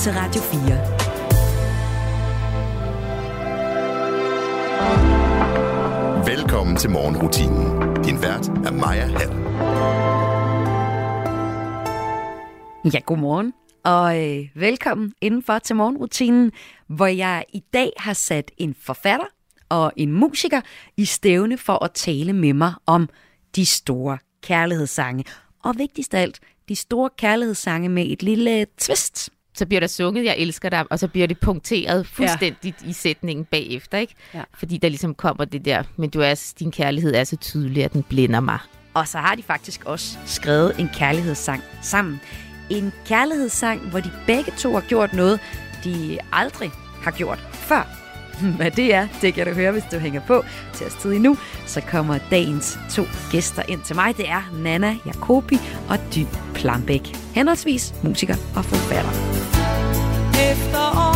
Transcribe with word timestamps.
til 0.00 0.12
Radio 0.12 0.42
4. 0.42 0.60
Velkommen 6.26 6.76
til 6.76 6.90
morgenrutinen. 6.90 7.94
Din 8.04 8.22
vært 8.22 8.48
er 8.48 8.72
Maja 8.72 9.06
Hall. 9.06 9.30
Ja, 12.94 13.00
godmorgen. 13.06 13.52
Og 13.84 14.24
øh, 14.24 14.48
velkommen 14.54 15.12
indenfor 15.20 15.58
til 15.58 15.76
morgenrutinen, 15.76 16.52
hvor 16.86 17.06
jeg 17.06 17.44
i 17.52 17.62
dag 17.72 17.92
har 17.96 18.12
sat 18.12 18.50
en 18.58 18.74
forfatter 18.80 19.26
og 19.68 19.92
en 19.96 20.12
musiker 20.12 20.60
i 20.96 21.04
stævne 21.04 21.58
for 21.58 21.84
at 21.84 21.92
tale 21.92 22.32
med 22.32 22.52
mig 22.52 22.72
om 22.86 23.08
de 23.56 23.66
store 23.66 24.18
kærlighedssange. 24.42 25.24
Og 25.64 25.78
vigtigst 25.78 26.14
af 26.14 26.20
alt, 26.20 26.40
de 26.68 26.76
store 26.76 27.10
kærlighedssange 27.18 27.88
med 27.88 28.06
et 28.06 28.22
lille 28.22 28.66
twist. 28.78 29.30
Så 29.56 29.66
bliver 29.66 29.80
der 29.80 29.86
sunget, 29.86 30.24
jeg 30.24 30.34
elsker 30.38 30.68
dig, 30.68 30.84
og 30.90 30.98
så 30.98 31.08
bliver 31.08 31.26
det 31.26 31.40
punkteret 31.40 32.06
fuldstændigt 32.06 32.76
ja. 32.82 32.88
i 32.88 32.92
sætningen 32.92 33.44
bagefter, 33.44 33.98
ikke? 33.98 34.14
Ja. 34.34 34.42
Fordi 34.54 34.76
der 34.76 34.88
ligesom 34.88 35.14
kommer 35.14 35.44
det 35.44 35.64
der, 35.64 35.82
men 35.96 36.10
du 36.10 36.20
er, 36.20 36.52
din 36.58 36.70
kærlighed 36.70 37.14
er 37.14 37.24
så 37.24 37.36
tydelig, 37.36 37.84
at 37.84 37.92
den 37.92 38.02
blænder 38.02 38.40
mig. 38.40 38.58
Og 38.94 39.08
så 39.08 39.18
har 39.18 39.34
de 39.34 39.42
faktisk 39.42 39.84
også 39.84 40.18
skrevet 40.26 40.72
en 40.78 40.90
kærlighedssang 40.94 41.62
sammen. 41.82 42.20
En 42.70 42.92
kærlighedssang, 43.06 43.80
hvor 43.80 44.00
de 44.00 44.10
begge 44.26 44.52
to 44.58 44.72
har 44.72 44.80
gjort 44.80 45.12
noget, 45.12 45.40
de 45.84 46.18
aldrig 46.32 46.70
har 47.02 47.10
gjort 47.10 47.38
før. 47.52 48.05
Hvad 48.56 48.70
det 48.70 48.94
er, 48.94 49.08
det 49.22 49.34
kan 49.34 49.46
du 49.46 49.52
høre, 49.52 49.72
hvis 49.72 49.84
du 49.92 49.98
hænger 49.98 50.20
på 50.20 50.44
til 50.74 50.86
os 50.86 50.94
tid 50.94 51.18
nu. 51.18 51.36
Så 51.66 51.80
kommer 51.80 52.18
dagens 52.30 52.78
to 52.90 53.02
gæster 53.30 53.62
ind 53.68 53.82
til 53.82 53.96
mig. 53.96 54.16
Det 54.16 54.28
er 54.28 54.42
Nana 54.62 54.96
Jacobi 55.06 55.58
og 55.88 55.98
Dyn 56.14 56.26
Plambæk. 56.54 57.16
Henholdsvis 57.34 57.94
musiker 58.02 58.36
og 58.56 58.64
forfatter. 58.64 59.10
Efterår, 60.52 61.15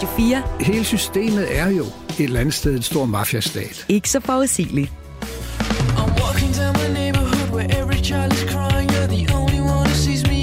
Radio 0.00 0.16
4. 0.16 0.42
Hele 0.60 0.84
systemet 0.84 1.58
er 1.58 1.68
jo 1.68 1.84
et 1.84 2.20
eller 2.20 2.40
andet 2.40 2.54
sted 2.54 2.76
en 2.76 2.82
stor 2.82 3.04
mafiastat. 3.04 3.86
Ikke 3.88 4.10
så 4.10 4.20
forudsigeligt. 4.20 4.92
I'm 5.96 6.22
walking 6.22 6.54
down 6.54 6.72
my 6.72 7.00
neighborhood 7.00 7.50
where 7.54 7.80
every 7.80 8.02
child 8.02 8.32
is 8.32 8.44
crying. 8.52 8.90
You're 8.90 9.06
the 9.06 9.34
only 9.34 9.60
one 9.60 9.86
who 9.88 9.94
sees 9.94 10.26
me. 10.26 10.39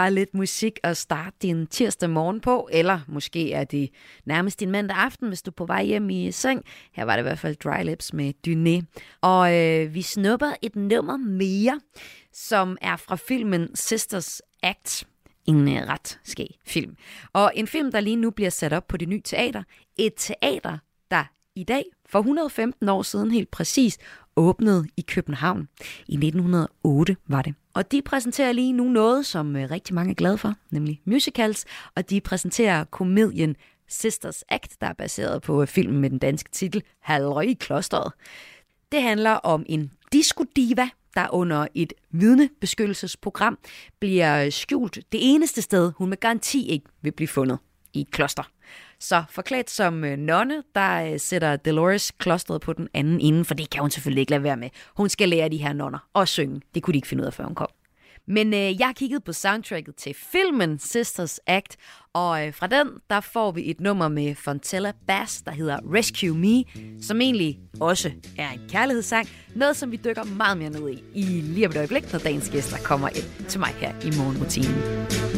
Var 0.00 0.08
lidt 0.08 0.34
musik 0.34 0.78
at 0.82 0.96
starte 0.96 1.36
din 1.42 1.66
tirsdag 1.66 2.10
morgen 2.10 2.40
på, 2.40 2.68
eller 2.72 3.00
måske 3.08 3.52
er 3.52 3.64
det 3.64 3.90
nærmest 4.24 4.60
din 4.60 4.70
mandag 4.70 4.96
aften, 4.96 5.28
hvis 5.28 5.42
du 5.42 5.50
er 5.50 5.54
på 5.54 5.66
vej 5.66 5.84
hjem 5.84 6.10
i 6.10 6.32
seng. 6.32 6.64
Her 6.92 7.04
var 7.04 7.16
det 7.16 7.22
i 7.22 7.22
hvert 7.22 7.38
fald 7.38 7.56
Dry 7.56 7.84
Lips 7.84 8.12
med 8.12 8.32
Dyné. 8.46 9.00
Og 9.20 9.56
øh, 9.56 9.94
vi 9.94 10.02
snupper 10.02 10.52
et 10.62 10.76
nummer 10.76 11.16
mere, 11.16 11.80
som 12.32 12.78
er 12.80 12.96
fra 12.96 13.16
filmen 13.16 13.76
Sisters 13.76 14.42
Act. 14.62 15.04
En 15.46 15.68
øh, 15.68 15.88
ret 15.88 16.20
skæg 16.24 16.58
film. 16.66 16.96
Og 17.32 17.52
en 17.54 17.66
film, 17.66 17.92
der 17.92 18.00
lige 18.00 18.16
nu 18.16 18.30
bliver 18.30 18.50
sat 18.50 18.72
op 18.72 18.88
på 18.88 18.96
det 18.96 19.08
nye 19.08 19.22
teater. 19.24 19.62
Et 19.96 20.12
teater, 20.16 20.78
der 21.10 21.24
i 21.54 21.64
dag, 21.64 21.84
for 22.10 22.18
115 22.18 22.88
år 22.88 23.02
siden 23.02 23.30
helt 23.30 23.50
præcis, 23.50 23.98
åbnede 24.36 24.86
i 24.96 25.00
København. 25.00 25.68
I 26.08 26.14
1908 26.14 27.16
var 27.28 27.42
det. 27.42 27.54
Og 27.74 27.92
de 27.92 28.02
præsenterer 28.02 28.52
lige 28.52 28.72
nu 28.72 28.84
noget, 28.84 29.26
som 29.26 29.56
øh, 29.56 29.70
rigtig 29.70 29.94
mange 29.94 30.10
er 30.10 30.14
glade 30.14 30.38
for, 30.38 30.54
nemlig 30.70 31.00
musicals, 31.04 31.64
og 31.94 32.10
de 32.10 32.20
præsenterer 32.20 32.84
komedien 32.84 33.56
Sisters 33.88 34.44
Act, 34.48 34.80
der 34.80 34.86
er 34.86 34.92
baseret 34.92 35.42
på 35.42 35.62
øh, 35.62 35.68
filmen 35.68 36.00
med 36.00 36.10
den 36.10 36.18
danske 36.18 36.50
titel 36.50 36.82
Halløj 37.00 37.42
i 37.42 37.52
klosteret. 37.52 38.12
Det 38.92 39.02
handler 39.02 39.30
om 39.30 39.64
en 39.66 39.92
diskodiva, 40.12 40.88
der 41.14 41.34
under 41.34 41.66
et 41.74 41.92
vidnebeskyttelsesprogram 42.10 43.58
bliver 44.00 44.50
skjult 44.50 44.94
det 45.12 45.20
eneste 45.34 45.62
sted, 45.62 45.92
hun 45.96 46.08
med 46.08 46.16
garanti 46.16 46.68
ikke 46.68 46.86
vil 47.02 47.12
blive 47.12 47.28
fundet 47.28 47.58
i 47.92 48.00
et 48.00 48.10
kloster. 48.10 48.42
Så 49.00 49.24
forklædt 49.30 49.70
som 49.70 50.04
øh, 50.04 50.16
nonne, 50.16 50.62
der 50.74 51.12
øh, 51.12 51.20
sætter 51.20 51.56
Dolores 51.56 52.12
klosteret 52.18 52.60
på 52.60 52.72
den 52.72 52.88
anden 52.94 53.20
inden, 53.20 53.44
for 53.44 53.54
det 53.54 53.70
kan 53.70 53.80
hun 53.80 53.90
selvfølgelig 53.90 54.20
ikke 54.20 54.30
lade 54.30 54.42
være 54.42 54.56
med. 54.56 54.68
Hun 54.96 55.08
skal 55.08 55.28
lære 55.28 55.48
de 55.48 55.56
her 55.56 55.72
nonner 55.72 56.08
og 56.14 56.28
synge. 56.28 56.60
Det 56.74 56.82
kunne 56.82 56.92
de 56.92 56.98
ikke 56.98 57.08
finde 57.08 57.22
ud 57.22 57.26
af, 57.26 57.34
før 57.34 57.44
hun 57.44 57.54
kom. 57.54 57.68
Men 58.28 58.54
øh, 58.54 58.80
jeg 58.80 58.92
kiggede 58.96 59.20
på 59.20 59.32
soundtracket 59.32 59.94
til 59.96 60.14
filmen 60.32 60.78
Sisters 60.78 61.40
Act, 61.46 61.76
og 62.12 62.46
øh, 62.46 62.54
fra 62.54 62.66
den, 62.66 62.88
der 63.10 63.20
får 63.20 63.50
vi 63.50 63.70
et 63.70 63.80
nummer 63.80 64.08
med 64.08 64.34
Fontella 64.34 64.92
Bass, 65.06 65.42
der 65.42 65.50
hedder 65.50 65.78
Rescue 65.94 66.38
Me, 66.38 66.64
som 67.02 67.20
egentlig 67.20 67.58
også 67.80 68.10
er 68.38 68.50
en 68.50 68.60
kærlighedssang. 68.68 69.28
Noget, 69.54 69.76
som 69.76 69.92
vi 69.92 69.96
dykker 70.04 70.24
meget 70.24 70.58
mere 70.58 70.70
ned 70.70 70.90
i 70.90 71.02
i 71.14 71.22
lige 71.40 71.66
om 71.66 71.70
et 71.70 71.76
øjeblik, 71.76 72.12
når 72.12 72.18
dagens 72.18 72.50
gæster 72.50 72.76
kommer 72.84 73.08
ind 73.08 73.48
til 73.48 73.60
mig 73.60 73.70
her 73.70 73.92
i 74.04 74.10
morgenrutinen. 74.18 75.29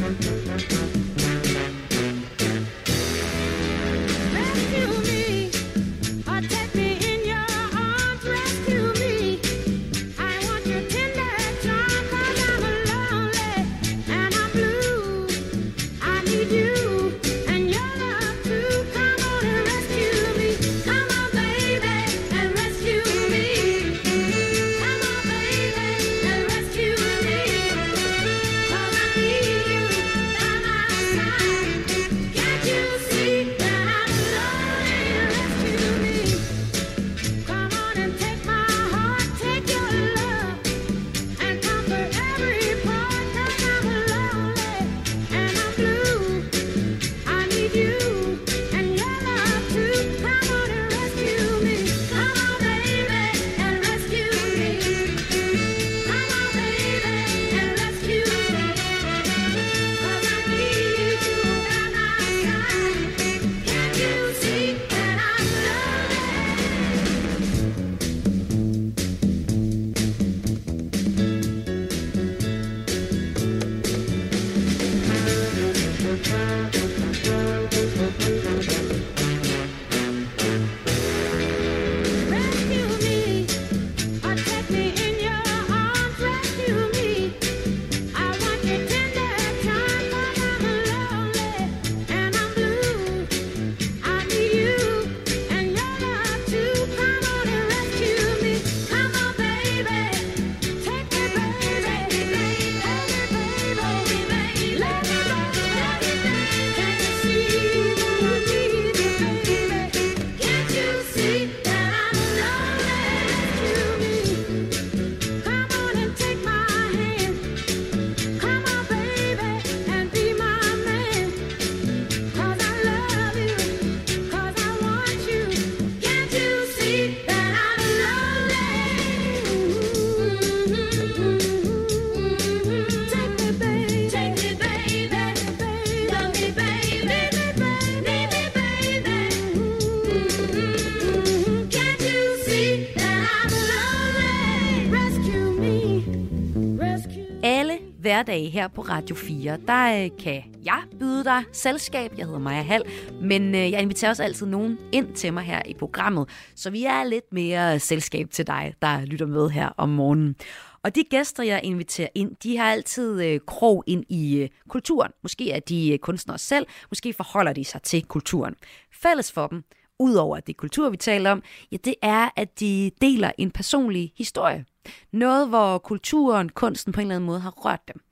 Hverdage 148.22 148.48
her 148.48 148.68
på 148.68 148.80
Radio 148.80 149.16
4, 149.16 149.58
der 149.66 150.04
øh, 150.04 150.10
kan 150.18 150.42
jeg 150.64 150.82
byde 150.98 151.24
dig 151.24 151.44
selskab. 151.52 152.12
Jeg 152.18 152.26
hedder 152.26 152.38
Maja 152.38 152.62
Hall, 152.62 152.84
men 153.22 153.54
øh, 153.54 153.70
jeg 153.70 153.82
inviterer 153.82 154.10
også 154.10 154.22
altid 154.22 154.46
nogen 154.46 154.78
ind 154.92 155.14
til 155.14 155.32
mig 155.32 155.42
her 155.42 155.62
i 155.66 155.74
programmet, 155.74 156.28
så 156.54 156.70
vi 156.70 156.84
er 156.84 157.04
lidt 157.04 157.32
mere 157.32 157.78
selskab 157.78 158.30
til 158.30 158.46
dig, 158.46 158.74
der 158.82 159.04
lytter 159.04 159.26
med 159.26 159.50
her 159.50 159.68
om 159.76 159.88
morgenen. 159.88 160.36
Og 160.82 160.94
de 160.94 161.04
gæster, 161.10 161.42
jeg 161.42 161.60
inviterer 161.64 162.08
ind, 162.14 162.36
de 162.42 162.56
har 162.56 162.72
altid 162.72 163.22
øh, 163.24 163.40
krog 163.46 163.84
ind 163.86 164.04
i 164.08 164.36
øh, 164.36 164.48
kulturen. 164.68 165.12
Måske 165.22 165.50
er 165.50 165.60
de 165.60 165.92
øh, 165.92 165.98
kunstnere 165.98 166.38
selv, 166.38 166.66
måske 166.90 167.12
forholder 167.12 167.52
de 167.52 167.64
sig 167.64 167.82
til 167.82 168.04
kulturen. 168.04 168.54
Fælles 169.02 169.32
for 169.32 169.46
dem, 169.46 169.64
udover 169.98 170.36
at 170.36 170.46
det 170.46 170.56
kultur, 170.56 170.90
vi 170.90 170.96
taler 170.96 171.30
om, 171.30 171.42
ja, 171.72 171.76
det 171.84 171.94
er, 172.02 172.28
at 172.36 172.60
de 172.60 172.90
deler 173.00 173.30
en 173.38 173.50
personlig 173.50 174.12
historie. 174.16 174.64
Noget, 175.12 175.48
hvor 175.48 175.78
kulturen, 175.78 176.48
kunsten 176.48 176.92
på 176.92 177.00
en 177.00 177.06
eller 177.06 177.16
anden 177.16 177.26
måde 177.26 177.40
har 177.40 177.50
rørt 177.50 177.88
dem. 177.88 178.02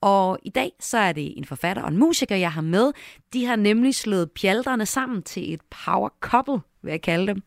Og 0.00 0.38
i 0.42 0.50
dag 0.50 0.72
så 0.80 0.98
er 0.98 1.12
det 1.12 1.38
en 1.38 1.44
forfatter 1.44 1.82
og 1.82 1.88
en 1.88 1.98
musiker, 1.98 2.36
jeg 2.36 2.52
har 2.52 2.60
med. 2.60 2.92
De 3.32 3.46
har 3.46 3.56
nemlig 3.56 3.94
slået 3.94 4.30
pjalterne 4.30 4.86
sammen 4.86 5.22
til 5.22 5.54
et 5.54 5.60
power 5.84 6.08
couple, 6.20 6.60
vil 6.82 6.90
jeg 6.90 7.02
kalde 7.02 7.26
dem. 7.26 7.42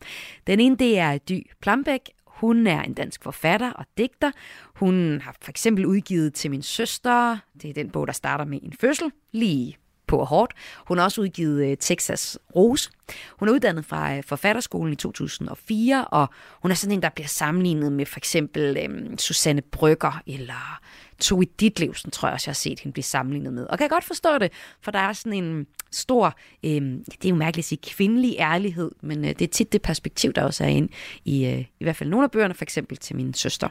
Den 0.46 0.60
ene, 0.60 0.76
det 0.76 0.98
er 0.98 1.18
Dy 1.18 1.46
Plambæk. 1.60 2.00
Hun 2.26 2.66
er 2.66 2.82
en 2.82 2.94
dansk 2.94 3.22
forfatter 3.22 3.72
og 3.72 3.84
digter. 3.98 4.30
Hun 4.74 5.20
har 5.20 5.36
for 5.42 5.50
eksempel 5.50 5.86
udgivet 5.86 6.34
til 6.34 6.50
min 6.50 6.62
søster. 6.62 7.38
Det 7.62 7.70
er 7.70 7.74
den 7.74 7.90
bog, 7.90 8.06
der 8.06 8.12
starter 8.12 8.44
med 8.44 8.58
en 8.62 8.72
fødsel, 8.80 9.12
lige 9.32 9.76
på 10.18 10.24
hårdt. 10.24 10.52
Hun 10.86 10.98
har 10.98 11.04
også 11.04 11.20
udgivet 11.20 11.70
øh, 11.70 11.76
Texas 11.76 12.38
Rose. 12.56 12.90
Hun 13.38 13.48
er 13.48 13.52
uddannet 13.52 13.84
fra 13.84 14.16
øh, 14.16 14.22
Forfatterskolen 14.24 14.92
i 14.92 14.96
2004, 14.96 16.04
og 16.04 16.28
hun 16.62 16.70
er 16.70 16.74
sådan 16.74 16.96
en, 16.96 17.02
der 17.02 17.08
bliver 17.08 17.28
sammenlignet 17.28 17.92
med 17.92 18.06
for 18.06 18.18
eksempel 18.18 18.76
øh, 18.76 19.18
Susanne 19.18 19.62
Brygger 19.62 20.22
eller 20.26 20.80
Tove 21.20 21.44
Ditlevsen, 21.60 22.10
tror 22.10 22.28
jeg 22.28 22.34
også, 22.34 22.48
jeg 22.48 22.52
har 22.52 22.54
set 22.54 22.80
hende 22.80 22.92
blive 22.92 23.04
sammenlignet 23.04 23.52
med. 23.52 23.66
Og 23.66 23.78
kan 23.78 23.84
jeg 23.84 23.90
godt 23.90 24.04
forstå 24.04 24.38
det, 24.38 24.52
for 24.80 24.90
der 24.90 24.98
er 24.98 25.12
sådan 25.12 25.44
en 25.44 25.66
stor, 25.90 26.36
øh, 26.64 26.70
det 27.06 27.24
er 27.24 27.28
jo 27.28 27.34
mærkeligt 27.34 27.64
at 27.64 27.68
sige, 27.68 27.78
kvindelig 27.82 28.36
ærlighed, 28.38 28.90
men 29.00 29.24
øh, 29.24 29.30
det 29.30 29.42
er 29.42 29.48
tit 29.52 29.72
det 29.72 29.82
perspektiv, 29.82 30.32
der 30.32 30.42
også 30.42 30.64
er 30.64 30.68
inde 30.68 30.92
i, 31.24 31.46
øh, 31.46 31.60
i 31.60 31.84
hvert 31.84 31.96
fald 31.96 32.10
nogle 32.10 32.24
af 32.24 32.30
bøgerne, 32.30 32.54
for 32.54 32.64
eksempel 32.64 32.96
til 32.96 33.16
min 33.16 33.34
søster. 33.34 33.68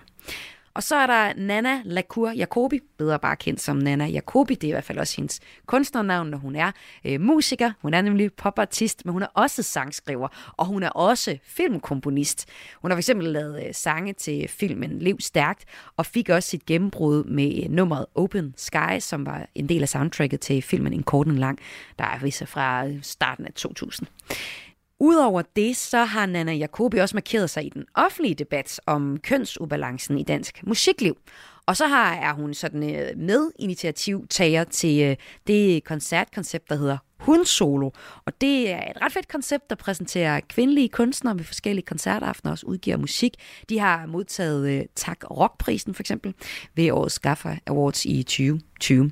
Og 0.73 0.83
så 0.83 0.95
er 0.95 1.07
der 1.07 1.33
Nana 1.37 1.81
Lacour 1.85 2.29
Jacobi, 2.29 2.79
bedre 2.97 3.19
bare 3.19 3.35
kendt 3.35 3.61
som 3.61 3.77
Nana 3.77 4.05
Jacobi. 4.05 4.55
Det 4.55 4.63
er 4.63 4.67
i 4.67 4.71
hvert 4.71 4.83
fald 4.83 4.97
også 4.97 5.15
hendes 5.17 5.39
kunstnernavn, 5.65 6.29
når 6.29 6.37
hun 6.37 6.55
er 6.55 6.71
øh, 7.05 7.21
musiker. 7.21 7.71
Hun 7.81 7.93
er 7.93 8.01
nemlig 8.01 8.33
popartist, 8.33 9.05
men 9.05 9.13
hun 9.13 9.21
er 9.21 9.27
også 9.33 9.63
sangskriver, 9.63 10.27
og 10.57 10.65
hun 10.65 10.83
er 10.83 10.89
også 10.89 11.37
filmkomponist. 11.43 12.45
Hun 12.81 12.91
har 12.91 13.01
fx 13.01 13.09
lavet 13.21 13.67
øh, 13.67 13.73
sange 13.73 14.13
til 14.13 14.47
filmen 14.47 14.99
Lev 14.99 15.15
Stærkt, 15.19 15.65
og 15.97 16.05
fik 16.05 16.29
også 16.29 16.49
sit 16.49 16.65
gennembrud 16.65 17.23
med 17.23 17.63
øh, 17.63 17.69
nummeret 17.69 18.05
Open 18.15 18.53
Sky, 18.57 18.99
som 18.99 19.25
var 19.25 19.47
en 19.55 19.69
del 19.69 19.81
af 19.81 19.89
soundtracket 19.89 20.39
til 20.39 20.61
filmen 20.61 20.93
En 20.93 21.03
kort 21.03 21.27
en 21.27 21.37
lang, 21.37 21.59
der 21.99 22.05
er 22.05 22.19
vist 22.19 22.47
fra 22.47 22.87
øh, 22.87 22.99
starten 23.01 23.45
af 23.45 23.53
2000. 23.53 24.07
Udover 25.01 25.41
det, 25.55 25.77
så 25.77 26.03
har 26.03 26.25
Nana 26.25 26.53
Jacobi 26.53 26.97
også 26.97 27.15
markeret 27.15 27.49
sig 27.49 27.65
i 27.65 27.69
den 27.69 27.85
offentlige 27.95 28.35
debat 28.35 28.79
om 28.85 29.17
kønsubalancen 29.17 30.17
i 30.17 30.23
dansk 30.23 30.63
musikliv. 30.63 31.17
Og 31.65 31.77
så 31.77 31.87
har, 31.87 32.13
er 32.13 32.33
hun 32.33 32.53
sådan 32.53 32.95
øh, 32.95 33.17
medinitiativtager 33.17 34.63
til 34.63 35.03
øh, 35.03 35.15
det 35.47 35.83
koncertkoncept, 35.83 36.69
der 36.69 36.75
hedder 36.75 36.97
Hun 37.19 37.45
Solo. 37.45 37.89
Og 38.25 38.41
det 38.41 38.71
er 38.71 38.91
et 38.91 39.01
ret 39.01 39.11
fedt 39.11 39.27
koncept, 39.27 39.69
der 39.69 39.75
præsenterer 39.75 40.39
kvindelige 40.49 40.89
kunstnere 40.89 41.37
ved 41.37 41.43
forskellige 41.43 41.85
koncertaftener, 41.85 42.51
også 42.51 42.65
udgiver 42.65 42.97
musik. 42.97 43.33
De 43.69 43.79
har 43.79 44.05
modtaget 44.05 44.69
øh, 44.69 44.85
Tak 44.95 45.17
Rockprisen 45.31 45.93
for 45.93 46.03
eksempel 46.03 46.33
ved 46.75 46.91
årets 46.91 47.19
Gaffa 47.19 47.57
Awards 47.67 48.05
i 48.05 48.23
2020. 48.23 49.11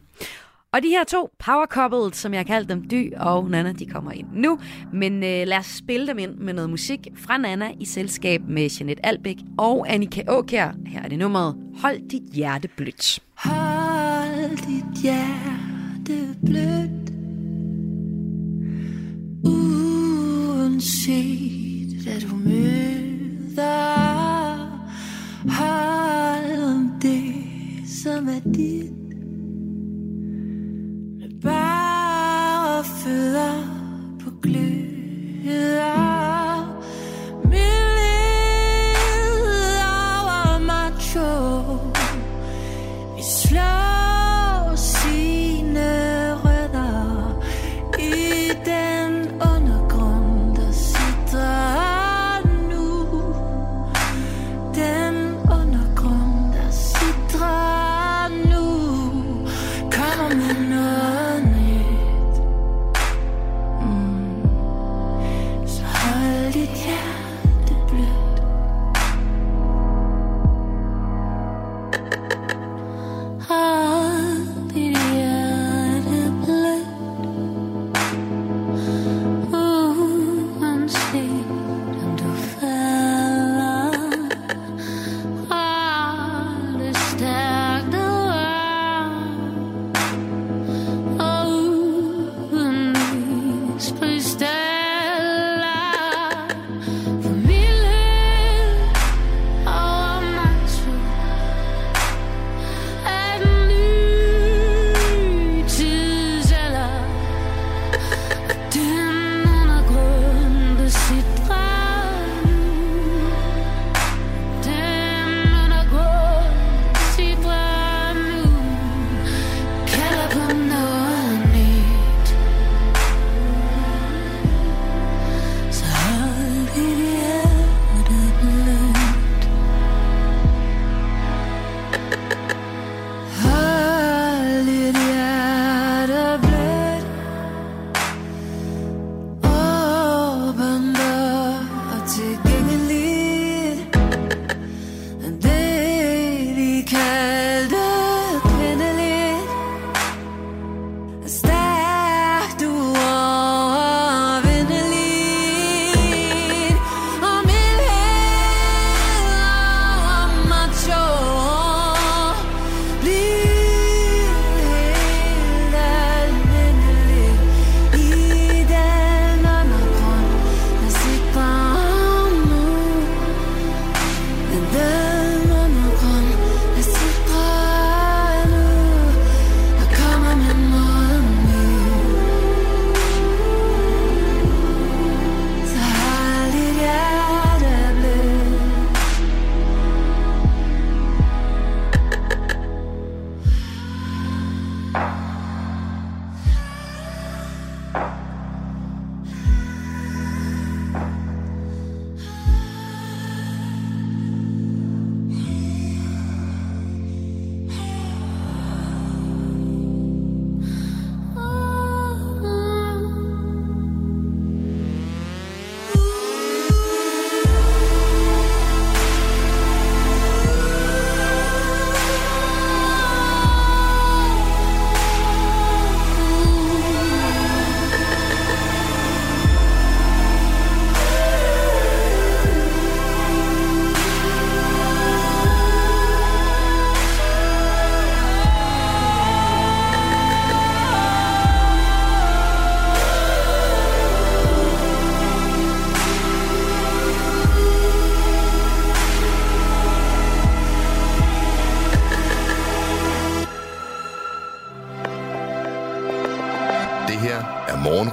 Og 0.73 0.83
de 0.83 0.87
her 0.89 1.03
to 1.03 1.29
power 1.39 1.65
coupled, 1.65 2.13
som 2.13 2.33
jeg 2.33 2.45
kalder 2.45 2.67
dem, 2.67 2.89
Dy 2.89 3.13
og 3.15 3.49
Nana, 3.49 3.71
de 3.71 3.85
kommer 3.85 4.11
ind 4.11 4.27
nu. 4.33 4.59
Men 4.93 5.13
øh, 5.13 5.47
lad 5.47 5.57
os 5.57 5.65
spille 5.65 6.07
dem 6.07 6.19
ind 6.19 6.35
med 6.35 6.53
noget 6.53 6.69
musik 6.69 7.07
fra 7.15 7.37
Nana 7.37 7.71
i 7.79 7.85
selskab 7.85 8.41
med 8.47 8.69
Jeanette 8.69 9.05
Albæk 9.05 9.37
og 9.57 9.93
Annika 9.93 10.23
Åkær. 10.27 10.71
Her 10.85 11.03
er 11.03 11.07
det 11.07 11.19
nummeret 11.19 11.55
Hold 11.81 12.09
dit 12.09 12.33
hjerte 12.33 12.67
blødt. 12.67 13.19
Hold 13.35 14.19
hold 14.39 14.57
dit 14.57 15.01
hjerte 15.01 16.35
blødt 16.45 17.09
Uanset 20.63 21.03
hvad 22.03 22.21
du 22.21 22.35
møder 22.35 23.69
Hold 25.49 26.61
om 26.63 26.91
det 27.01 27.33
som 28.03 28.27
er 28.27 28.41
dit 28.53 28.98
bare 31.49 32.79
og 32.79 32.85
fødder 32.85 33.53
på 34.23 34.29
gløder 34.41 34.88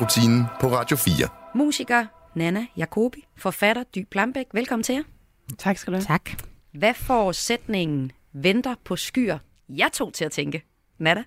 morgenrutinen 0.07 0.45
på 0.61 0.67
Radio 0.67 0.97
4. 0.97 1.29
Musiker 1.55 2.07
Nana 2.35 2.67
Jacobi, 2.77 3.27
forfatter 3.37 3.83
Dy 3.95 4.07
Plambæk. 4.11 4.47
Velkommen 4.53 4.83
til 4.83 4.95
jer. 4.95 5.03
Tak 5.59 5.79
skal 5.79 5.93
du 5.93 5.97
have. 5.97 6.05
Tak. 6.05 6.31
Hvad 6.73 6.95
får 6.95 7.33
sætningen 7.33 8.13
venter 8.33 8.75
på 8.85 8.97
skyer? 8.97 9.39
Jeg 9.69 9.91
tog 9.93 10.15
til 10.15 10.25
at 10.25 10.33
tænke. 10.33 10.63
Nada? 10.99 11.23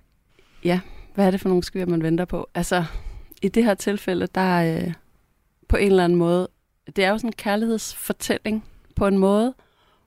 Ja, 0.64 0.80
hvad 1.14 1.26
er 1.26 1.30
det 1.30 1.40
for 1.40 1.48
nogle 1.48 1.64
skyer, 1.64 1.86
man 1.86 2.02
venter 2.02 2.24
på? 2.24 2.48
Altså, 2.54 2.84
i 3.42 3.48
det 3.48 3.64
her 3.64 3.74
tilfælde, 3.74 4.26
der 4.26 4.40
er 4.40 4.86
øh, 4.86 4.92
på 5.68 5.76
en 5.76 5.90
eller 5.90 6.04
anden 6.04 6.18
måde, 6.18 6.48
det 6.96 7.04
er 7.04 7.10
jo 7.10 7.18
sådan 7.18 7.28
en 7.28 7.32
kærlighedsfortælling 7.32 8.64
på 8.96 9.06
en 9.06 9.18
måde, 9.18 9.54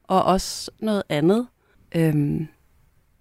og 0.03 0.23
også 0.23 0.71
noget 0.79 1.03
andet. 1.09 1.47
Øhm, 1.95 2.47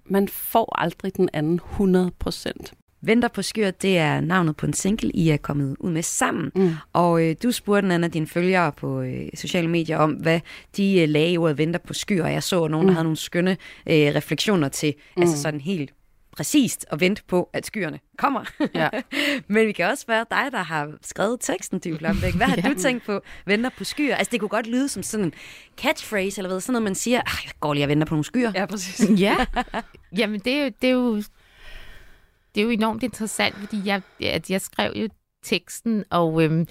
man 0.05 0.29
får 0.29 0.79
aldrig 0.79 1.17
den 1.17 1.29
anden 1.33 1.55
100 1.55 2.11
procent. 2.19 2.75
Venter 3.05 3.29
på 3.29 3.43
skyer, 3.43 3.71
det 3.71 3.99
er 3.99 4.21
navnet 4.21 4.57
på 4.57 4.67
en 4.67 4.73
single, 4.73 5.11
I 5.11 5.31
er 5.31 5.37
kommet 5.37 5.77
ud 5.81 5.91
med 5.91 6.03
sammen. 6.03 6.51
Mm. 6.55 6.75
Og 6.93 7.25
øh, 7.25 7.37
du 7.43 7.53
spurgte 7.53 7.95
en 7.95 8.05
af 8.05 8.11
dine 8.11 8.27
følgere 8.27 8.73
på 8.73 9.01
øh, 9.01 9.29
sociale 9.35 9.69
medier 9.69 9.99
om, 9.99 10.13
hvad 10.13 10.41
de 10.77 11.01
øh, 11.01 11.09
lagde 11.09 11.33
i 11.33 11.39
ordet 11.39 11.59
venter 11.59 11.81
på 11.81 11.95
skyer. 11.95 12.25
Og 12.25 12.33
jeg 12.33 12.43
så 12.43 12.69
nogen, 12.69 12.85
mm. 12.85 12.89
der 12.89 12.95
havde 12.95 13.05
nogle 13.05 13.17
skønne 13.17 13.51
øh, 13.87 14.15
refleksioner 14.15 14.69
til, 14.69 14.95
mm. 15.17 15.23
altså 15.23 15.43
sådan 15.43 15.61
helt 15.61 15.93
præcist 16.37 16.87
at 16.91 17.01
vente 17.01 17.23
på, 17.29 17.51
at 17.53 17.67
skyerne 17.67 17.99
kommer. 18.19 18.45
Ja. 18.75 18.89
Men 19.55 19.67
vi 19.67 19.73
kan 19.73 19.87
også 19.87 20.05
være 20.09 20.25
dig, 20.31 20.45
der 20.53 20.63
har 20.63 20.91
skrevet 21.03 21.41
teksten, 21.41 21.79
Dy 21.79 21.89
Blombeck. 21.89 22.37
Hvad 22.37 22.47
har 22.47 22.57
ja. 22.65 22.69
du 22.69 22.75
tænkt 22.79 23.07
på, 23.07 23.21
venter 23.47 23.71
på 23.79 23.85
skyer? 23.85 24.17
Altså, 24.17 24.31
det 24.31 24.41
kunne 24.41 24.49
godt 24.49 24.67
lyde 24.67 24.89
som 24.89 25.03
sådan 25.03 25.27
en 25.27 25.33
catchphrase, 25.77 26.39
eller 26.39 26.51
hvad, 26.51 26.61
sådan 26.61 26.73
noget, 26.73 26.83
man 26.83 26.95
siger, 26.95 27.17
jeg 27.17 27.53
går 27.61 27.75
lige 27.75 27.85
og 27.85 27.89
venter 27.89 28.07
på 28.07 28.15
nogle 28.15 28.25
skyer. 28.25 28.53
Ja, 28.55 28.67
præcis. 28.67 29.11
ja. 29.21 29.37
Jamen, 30.17 30.41
det 30.41 30.53
er 30.53 30.65
jo, 30.65 30.71
det 30.83 30.89
er 30.89 30.95
jo 30.95 31.23
det 32.55 32.61
er 32.61 32.65
jo 32.65 32.71
enormt 32.71 33.03
interessant, 33.03 33.55
fordi 33.55 33.77
jeg, 33.85 34.03
at 34.21 34.51
jeg 34.51 34.61
skrev 34.61 34.93
jo 34.97 35.09
teksten, 35.43 36.05
og, 36.11 36.43
øhm, 36.43 36.67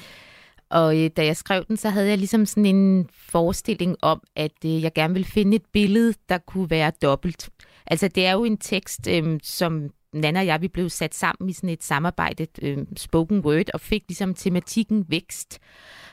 og 0.69 0.99
øh, 0.99 1.09
da 1.17 1.25
jeg 1.25 1.37
skrev 1.37 1.65
den, 1.67 1.77
så 1.77 1.89
havde 1.89 2.07
jeg 2.09 2.17
ligesom 2.17 2.45
sådan 2.45 2.65
en 2.65 3.09
forestilling 3.13 3.95
om, 4.01 4.21
at 4.35 4.65
øh, 4.65 4.83
jeg 4.83 4.93
gerne 4.93 5.13
ville 5.13 5.27
finde 5.27 5.55
et 5.55 5.65
billede, 5.73 6.13
der 6.29 6.37
kunne 6.37 6.69
være 6.69 6.91
dobbelt. 7.01 7.49
Altså 7.87 8.07
det 8.07 8.25
er 8.25 8.31
jo 8.31 8.43
en 8.43 8.57
tekst, 8.57 9.07
øhm, 9.07 9.39
som 9.43 9.89
Nana 10.13 10.39
og 10.39 10.45
jeg, 10.45 10.61
vi 10.61 10.67
blev 10.67 10.89
sat 10.89 11.15
sammen 11.15 11.49
i 11.49 11.53
sådan 11.53 11.69
et 11.69 11.83
samarbejde, 11.83 12.47
øh, 12.61 12.77
spoken 12.97 13.39
word, 13.39 13.69
og 13.73 13.81
fik 13.81 14.03
ligesom 14.07 14.33
tematikken 14.33 15.05
vækst. 15.09 15.59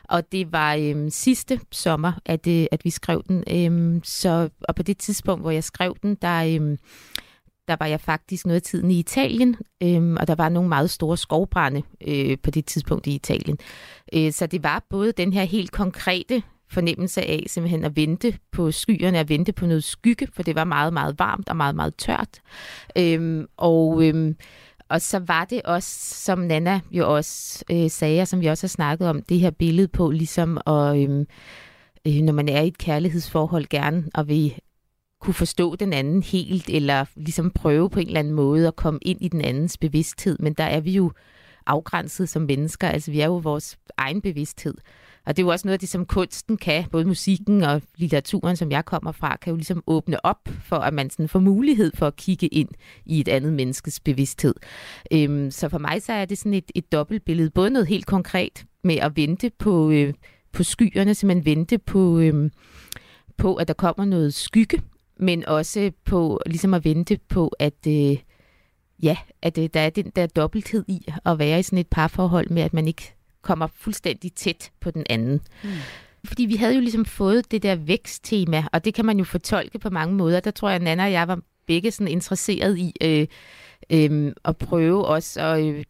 Og 0.05 0.33
det 0.33 0.53
var 0.53 0.75
øh, 0.75 1.11
sidste 1.11 1.61
sommer, 1.73 2.13
at, 2.27 2.47
øh, 2.47 2.67
at 2.73 2.85
vi 2.85 2.91
skrev 2.91 3.23
den. 3.29 3.45
Øh, 3.51 4.01
så, 4.05 4.49
og 4.61 4.75
på 4.75 4.83
det 4.83 4.99
tidspunkt, 4.99 5.43
hvor 5.43 5.51
jeg 5.51 5.65
skrev 5.65 5.97
den, 6.03 6.15
der, 6.15 6.61
øh, 6.61 6.79
der 7.69 7.77
var 7.79 7.87
jeg 7.87 8.01
faktisk 8.01 8.47
noget 8.47 8.57
af 8.57 8.63
tiden 8.63 8.91
i 8.91 8.99
Italien, 8.99 9.57
øh, 9.83 10.17
og 10.21 10.27
der 10.27 10.35
var 10.35 10.49
nogle 10.49 10.69
meget 10.69 10.91
store 10.91 11.17
skovbrænde 11.17 11.83
øh, 12.07 12.39
på 12.43 12.51
det 12.51 12.67
tidspunkt 12.67 13.07
i 13.07 13.15
Italien. 13.15 13.59
Øh, 14.13 14.33
så 14.33 14.47
det 14.47 14.63
var 14.63 14.87
både 14.91 15.13
den 15.13 15.33
her 15.33 15.45
helt 15.45 15.73
konkrete 15.73 16.43
fornemmelse 16.71 17.23
af 17.23 17.45
simpelthen 17.47 17.85
at 17.85 17.97
vente 17.97 18.39
på 18.53 18.71
skyerne, 18.71 19.19
at 19.19 19.29
vente 19.29 19.53
på 19.53 19.67
noget 19.67 19.85
skygge, 19.85 20.29
for 20.33 20.43
det 20.43 20.55
var 20.55 20.65
meget, 20.65 20.93
meget 20.93 21.19
varmt 21.19 21.49
og 21.49 21.57
meget, 21.57 21.75
meget 21.75 21.95
tørt. 21.97 22.41
Øhm, 22.99 23.47
og, 23.57 24.07
øhm, 24.07 24.37
og 24.89 25.01
så 25.03 25.19
var 25.19 25.45
det 25.45 25.63
også, 25.63 26.15
som 26.15 26.39
Nana 26.39 26.81
jo 26.91 27.15
også 27.15 27.65
øh, 27.71 27.91
sagde, 27.91 28.21
og 28.21 28.29
som 28.29 28.41
vi 28.41 28.47
også 28.47 28.67
har 28.67 28.69
snakket 28.69 29.09
om, 29.09 29.23
det 29.23 29.41
her 29.41 29.51
billede 29.51 29.89
på 29.89 30.11
ligesom 30.11 30.59
at, 30.67 31.03
øhm, 31.03 31.27
øh, 32.07 32.15
når 32.23 32.33
man 32.33 32.49
er 32.49 32.61
i 32.61 32.69
et 32.69 32.79
kærlighedsforhold 32.79 33.67
gerne, 33.67 34.05
og 34.15 34.29
vil 34.29 34.55
kunne 35.21 35.35
forstå 35.35 35.77
den 35.77 35.93
anden 35.93 36.23
helt, 36.23 36.69
eller 36.69 37.05
ligesom 37.17 37.51
prøve 37.51 37.91
på 37.91 38.01
en 38.01 38.07
eller 38.07 38.21
anden 38.21 38.35
måde 38.35 38.69
at 38.69 38.77
komme 38.77 38.99
ind 39.03 39.19
i 39.23 39.29
den 39.29 39.41
andens 39.41 39.79
bevidsthed. 39.79 40.37
Men 40.41 40.53
der 40.53 40.65
er 40.65 40.81
vi 40.81 40.91
jo 40.91 41.13
afgrænset 41.67 42.29
som 42.29 42.43
mennesker, 42.43 42.89
altså 42.89 43.11
vi 43.11 43.21
er 43.21 43.27
jo 43.27 43.37
vores 43.37 43.79
egen 43.97 44.21
bevidsthed. 44.21 44.75
Og 45.27 45.37
det 45.37 45.43
er 45.43 45.47
jo 45.47 45.51
også 45.51 45.69
noget 45.69 45.73
af 45.73 45.79
det, 45.79 45.89
som 45.89 46.07
kunsten 46.07 46.57
kan, 46.57 46.85
både 46.93 47.05
musikken 47.05 47.63
og 47.63 47.83
litteraturen, 47.97 48.57
som 48.57 48.71
jeg 48.71 48.85
kommer 48.85 49.13
fra, 49.13 49.37
kan 49.37 49.51
jo 49.51 49.57
ligesom 49.57 49.83
åbne 49.87 50.25
op 50.25 50.49
for, 50.65 50.77
at 50.77 50.95
man 50.95 51.11
sådan 51.11 51.29
får 51.29 51.39
mulighed 51.39 51.93
for 51.95 52.07
at 52.07 52.17
kigge 52.17 52.47
ind 52.47 52.69
i 53.07 53.21
et 53.21 53.29
andet 53.29 53.53
menneskes 53.53 54.01
bevidsthed. 54.01 54.55
Øhm, 55.13 55.51
så 55.51 55.69
for 55.69 55.79
mig 55.79 56.03
så 56.03 56.13
er 56.13 56.25
det 56.25 56.39
sådan 56.39 56.55
et, 56.55 56.71
et 56.75 56.93
dobbeltbillede. 56.93 57.51
Både 57.51 57.71
noget 57.71 57.89
helt 57.89 58.07
konkret 58.07 58.65
med 58.85 58.97
at 58.97 59.17
vente 59.17 59.51
på, 59.59 59.91
øh, 59.91 60.15
på 60.53 60.63
skyerne, 60.63 61.15
man 61.25 61.45
vente 61.45 61.79
på, 61.79 62.19
øh, 62.19 62.51
på, 63.37 63.55
at 63.55 63.69
der 63.69 63.75
kommer 63.75 64.05
noget 64.05 64.35
skygge, 64.35 64.83
men 65.19 65.47
også 65.47 65.93
på 66.05 66.41
ligesom 66.47 66.75
at 66.75 66.85
vente 66.85 67.19
på, 67.29 67.49
at... 67.59 67.87
Øh, 67.89 68.17
ja, 69.03 69.17
at 69.43 69.59
øh, 69.59 69.69
der 69.75 69.81
er 69.81 69.91
den 69.91 70.13
der 70.17 70.27
dobbelthed 70.27 70.85
i 70.89 71.07
at 71.25 71.39
være 71.39 71.59
i 71.59 71.63
sådan 71.63 71.79
et 71.79 71.87
parforhold 71.87 72.51
med, 72.51 72.63
at 72.63 72.75
man 72.75 72.87
ikke 72.87 73.15
kommer 73.43 73.67
fuldstændig 73.67 74.33
tæt 74.33 74.71
på 74.81 74.91
den 74.91 75.05
anden. 75.11 75.41
Mm. 75.65 75.71
Fordi 76.25 76.45
vi 76.45 76.57
havde 76.57 76.75
jo 76.75 76.81
ligesom 76.81 77.05
fået 77.05 77.51
det 77.51 77.63
der 77.63 77.75
væksttema, 77.75 78.65
og 78.73 78.85
det 78.85 78.95
kan 78.95 79.05
man 79.05 79.19
jo 79.19 79.25
fortolke 79.25 79.79
på 79.79 79.91
mange 79.91 80.15
måder. 80.15 80.41
Der 80.41 80.51
tror 80.51 80.69
jeg, 80.69 80.77
at 80.77 80.83
Nana 80.83 81.05
og 81.05 81.13
jeg 81.13 81.29
var 81.29 81.41
begge 81.67 81.91
sådan 81.91 82.13
interesseret 82.13 82.79
i 82.79 82.93
øh, 83.03 83.27
øh, 83.91 84.33
at 84.45 84.57
prøve 84.57 85.07
også 85.07 85.41
at, 85.41 85.65
øh, 85.65 85.85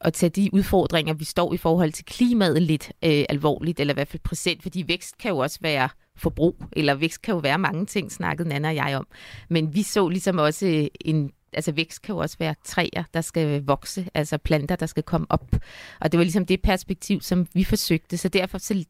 at 0.00 0.12
tage 0.12 0.30
de 0.30 0.50
udfordringer, 0.52 1.14
vi 1.14 1.24
står 1.24 1.54
i 1.54 1.56
forhold 1.56 1.92
til 1.92 2.04
klimaet 2.04 2.62
lidt 2.62 2.92
øh, 3.04 3.24
alvorligt, 3.28 3.80
eller 3.80 3.94
i 3.94 3.96
hvert 3.96 4.08
fald 4.08 4.22
præsent, 4.22 4.62
fordi 4.62 4.84
vækst 4.88 5.18
kan 5.18 5.30
jo 5.30 5.38
også 5.38 5.58
være 5.62 5.88
forbrug, 6.16 6.64
eller 6.72 6.94
vækst 6.94 7.22
kan 7.22 7.34
jo 7.34 7.38
være 7.38 7.58
mange 7.58 7.86
ting, 7.86 8.12
snakkede 8.12 8.48
Nana 8.48 8.68
og 8.68 8.74
jeg 8.74 8.96
om. 8.96 9.06
Men 9.50 9.74
vi 9.74 9.82
så 9.82 10.08
ligesom 10.08 10.38
også 10.38 10.66
øh, 10.66 10.86
en 11.00 11.30
altså 11.52 11.72
vækst 11.72 12.02
kan 12.02 12.14
jo 12.14 12.18
også 12.18 12.36
være 12.38 12.54
træer, 12.64 13.04
der 13.14 13.20
skal 13.20 13.64
vokse, 13.66 14.08
altså 14.14 14.38
planter, 14.38 14.76
der 14.76 14.86
skal 14.86 15.02
komme 15.02 15.26
op. 15.30 15.56
Og 16.00 16.12
det 16.12 16.18
var 16.18 16.24
ligesom 16.24 16.46
det 16.46 16.62
perspektiv, 16.62 17.20
som 17.20 17.46
vi 17.54 17.64
forsøgte. 17.64 18.16
Så 18.16 18.28
derfor 18.28 18.58
så, 18.58 18.84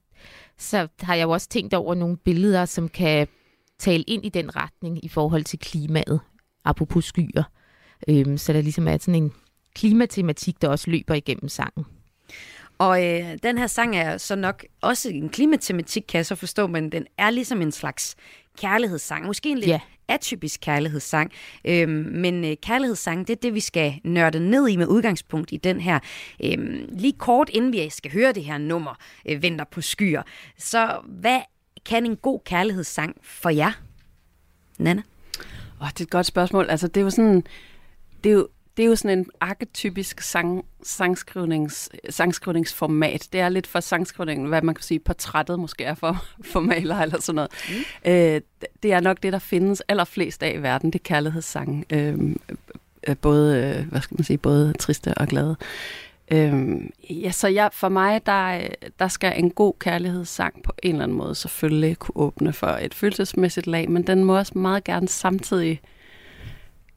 så 0.58 0.88
har 1.00 1.14
jeg 1.14 1.22
jo 1.22 1.30
også 1.30 1.48
tænkt 1.48 1.74
over 1.74 1.94
nogle 1.94 2.16
billeder, 2.16 2.64
som 2.64 2.88
kan 2.88 3.28
tale 3.78 4.02
ind 4.02 4.26
i 4.26 4.28
den 4.28 4.56
retning 4.56 5.04
i 5.04 5.08
forhold 5.08 5.44
til 5.44 5.58
klimaet, 5.58 6.20
apropos 6.64 7.04
skyer. 7.04 7.42
Øhm, 8.08 8.38
så 8.38 8.52
der 8.52 8.60
ligesom 8.60 8.88
er 8.88 8.98
sådan 8.98 9.22
en 9.22 9.32
klimatematik, 9.74 10.62
der 10.62 10.68
også 10.68 10.90
løber 10.90 11.14
igennem 11.14 11.48
sangen. 11.48 11.84
Og 12.82 13.04
øh, 13.04 13.38
den 13.42 13.58
her 13.58 13.66
sang 13.66 13.96
er 13.96 14.16
så 14.16 14.36
nok 14.36 14.64
også 14.80 15.08
en 15.08 15.28
klimatematik, 15.28 16.04
kan 16.08 16.18
jeg 16.18 16.26
så 16.26 16.34
forstå, 16.34 16.66
men 16.66 16.92
den 16.92 17.06
er 17.18 17.30
ligesom 17.30 17.62
en 17.62 17.72
slags 17.72 18.16
kærlighedssang. 18.58 19.26
Måske 19.26 19.48
en 19.48 19.58
lidt 19.58 19.68
yeah. 19.68 19.80
atypisk 20.08 20.60
kærlighedssang. 20.60 21.32
Øhm, 21.64 21.90
men 21.92 22.44
øh, 22.44 22.56
kærlighedssang, 22.62 23.26
det 23.26 23.36
er 23.36 23.40
det, 23.40 23.54
vi 23.54 23.60
skal 23.60 24.00
nørde 24.04 24.50
ned 24.50 24.68
i 24.68 24.76
med 24.76 24.86
udgangspunkt 24.86 25.52
i 25.52 25.56
den 25.56 25.80
her. 25.80 25.98
Øhm, 26.44 26.88
lige 26.92 27.12
kort 27.12 27.48
inden 27.48 27.72
vi 27.72 27.88
skal 27.90 28.12
høre 28.12 28.32
det 28.32 28.44
her 28.44 28.58
nummer, 28.58 28.94
øh, 29.28 29.42
Venter 29.42 29.64
på 29.64 29.80
skyer. 29.80 30.22
Så 30.58 31.00
hvad 31.06 31.40
kan 31.86 32.06
en 32.06 32.16
god 32.16 32.40
kærlighedssang 32.44 33.16
for 33.22 33.50
jer? 33.50 33.72
Nana? 34.78 35.02
Oh, 35.80 35.88
det 35.88 36.00
er 36.00 36.04
et 36.04 36.10
godt 36.10 36.26
spørgsmål. 36.26 36.66
Altså, 36.70 36.88
det 36.88 36.96
er 36.96 37.04
jo 37.04 37.10
sådan... 37.10 37.44
Det 38.24 38.30
er 38.30 38.34
jo, 38.34 38.48
det 38.76 38.82
er 38.82 38.86
jo 38.86 38.96
sådan 38.96 39.18
en 39.18 39.26
arketypisk 39.40 40.20
sang, 40.20 40.64
sangskrivnings, 40.82 41.90
sangskrivningsformat. 42.10 43.28
Det 43.32 43.40
er 43.40 43.48
lidt 43.48 43.66
for 43.66 43.80
sangskrivningen, 43.80 44.46
hvad 44.46 44.62
man 44.62 44.74
kan 44.74 44.82
sige, 44.82 45.00
portrættet 45.00 45.58
måske 45.58 45.84
er 45.84 45.94
for, 45.94 46.24
for 46.52 46.60
maler 46.60 46.96
eller 46.96 47.20
sådan 47.20 47.34
noget. 47.34 47.50
Mm. 47.68 48.10
Øh, 48.10 48.40
det 48.82 48.92
er 48.92 49.00
nok 49.00 49.22
det, 49.22 49.32
der 49.32 49.38
findes 49.38 49.82
allerflest 49.88 50.42
af 50.42 50.54
i 50.54 50.62
verden, 50.62 50.92
det 50.92 50.98
er 50.98 51.02
kærlighedssang. 51.02 51.84
Øh, 51.90 52.18
øh, 53.08 53.16
både, 53.16 53.76
øh, 53.78 53.88
hvad 53.90 54.00
skal 54.00 54.16
man 54.16 54.24
sige, 54.24 54.38
både 54.38 54.72
triste 54.72 55.14
og 55.14 55.26
glade. 55.26 55.56
Øh, 56.30 56.80
ja, 57.10 57.30
så 57.30 57.48
jeg, 57.48 57.70
for 57.72 57.88
mig, 57.88 58.26
der, 58.26 58.68
der 58.98 59.08
skal 59.08 59.32
en 59.36 59.50
god 59.50 59.74
kærlighedssang 59.80 60.62
på 60.62 60.72
en 60.82 60.92
eller 60.92 61.02
anden 61.02 61.18
måde 61.18 61.34
selvfølgelig 61.34 61.98
kunne 61.98 62.16
åbne 62.16 62.52
for 62.52 62.66
et 62.66 62.94
følelsesmæssigt 62.94 63.66
lag, 63.66 63.90
men 63.90 64.06
den 64.06 64.24
må 64.24 64.38
også 64.38 64.58
meget 64.58 64.84
gerne 64.84 65.08
samtidig 65.08 65.80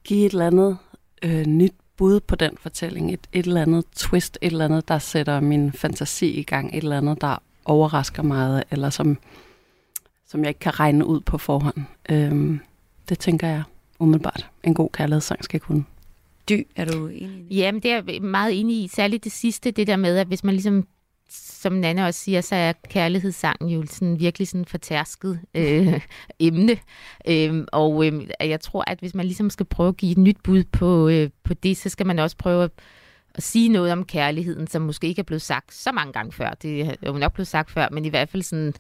give 0.03 0.25
et 0.25 0.31
eller 0.31 0.47
andet 0.47 0.77
øh, 1.25 1.45
nyt 1.45 1.73
bud 1.97 2.19
på 2.19 2.35
den 2.35 2.57
fortælling, 2.59 3.13
et, 3.13 3.27
et 3.33 3.45
eller 3.45 3.61
andet 3.61 3.85
twist, 3.95 4.38
et 4.41 4.51
eller 4.51 4.65
andet, 4.65 4.88
der 4.88 4.99
sætter 4.99 5.39
min 5.39 5.71
fantasi 5.71 6.27
i 6.27 6.43
gang, 6.43 6.77
et 6.77 6.83
eller 6.83 6.97
andet, 6.97 7.21
der 7.21 7.41
overrasker 7.65 8.23
mig, 8.23 8.63
eller 8.71 8.89
som, 8.89 9.17
som 10.27 10.39
jeg 10.39 10.47
ikke 10.47 10.59
kan 10.59 10.79
regne 10.79 11.05
ud 11.05 11.21
på 11.21 11.38
forhånd. 11.38 11.77
Øhm, 12.09 12.59
det 13.09 13.19
tænker 13.19 13.47
jeg 13.47 13.63
umiddelbart, 13.99 14.49
en 14.63 14.73
god 14.73 14.89
kærlighedssang 14.93 15.43
skal 15.43 15.59
kunne. 15.59 15.83
Dy, 16.49 16.67
er 16.75 16.85
du 16.85 17.07
enig 17.07 17.45
i? 17.49 17.55
Jamen, 17.55 17.81
det 17.81 17.91
er 17.91 18.01
jeg 18.07 18.21
meget 18.21 18.59
enig 18.59 18.83
i. 18.83 18.88
Særligt 18.88 19.23
det 19.23 19.31
sidste, 19.31 19.71
det 19.71 19.88
der 19.88 19.95
med, 19.95 20.17
at 20.17 20.27
hvis 20.27 20.43
man 20.43 20.53
ligesom 20.53 20.88
som 21.29 21.73
Nanne 21.73 22.05
også 22.05 22.19
siger, 22.19 22.41
så 22.41 22.55
er 22.55 22.73
kærlighedssangen 22.89 23.69
jo 23.69 23.85
sådan 23.85 24.19
virkelig 24.19 24.47
sådan 24.47 24.65
fortærsket 24.65 25.39
øh, 25.55 26.01
emne. 26.39 26.77
Øhm, 27.27 27.65
og 27.71 28.05
øh, 28.05 28.27
jeg 28.39 28.61
tror, 28.61 28.83
at 28.88 28.99
hvis 28.99 29.15
man 29.15 29.25
ligesom 29.25 29.49
skal 29.49 29.65
prøve 29.65 29.89
at 29.89 29.97
give 29.97 30.11
et 30.11 30.17
nyt 30.17 30.38
bud 30.43 30.63
på, 30.63 31.07
øh, 31.07 31.29
på 31.43 31.53
det, 31.53 31.77
så 31.77 31.89
skal 31.89 32.07
man 32.07 32.19
også 32.19 32.38
prøve 32.38 32.63
at, 32.63 32.71
at 33.35 33.43
sige 33.43 33.69
noget 33.69 33.91
om 33.91 34.05
kærligheden, 34.05 34.67
som 34.67 34.81
måske 34.81 35.07
ikke 35.07 35.19
er 35.19 35.23
blevet 35.23 35.41
sagt 35.41 35.73
så 35.73 35.91
mange 35.91 36.13
gange 36.13 36.31
før. 36.31 36.49
Det 36.49 36.81
er 36.81 36.95
jo 37.07 37.13
nok 37.13 37.33
blevet 37.33 37.47
sagt 37.47 37.71
før, 37.71 37.88
men 37.91 38.05
i 38.05 38.09
hvert 38.09 38.29
fald 38.29 38.43
sådan 38.43 38.73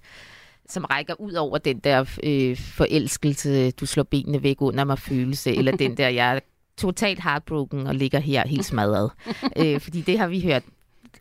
som 0.69 0.85
rækker 0.85 1.21
ud 1.21 1.33
over 1.33 1.57
den 1.57 1.79
der 1.79 2.17
øh, 2.23 2.57
forelskelse, 2.57 3.71
du 3.71 3.85
slår 3.85 4.03
benene 4.03 4.43
væk 4.43 4.61
under 4.61 4.83
mig 4.83 4.99
følelse, 4.99 5.55
eller 5.55 5.77
den 5.77 5.97
der, 5.97 6.07
jeg 6.07 6.35
er 6.35 6.39
totalt 6.77 7.23
heartbroken 7.23 7.87
og 7.87 7.95
ligger 7.95 8.19
her 8.19 8.47
helt 8.47 8.65
smadret. 8.65 9.11
øh, 9.61 9.79
fordi 9.79 10.01
det 10.01 10.19
har 10.19 10.27
vi 10.27 10.41
hørt 10.41 10.63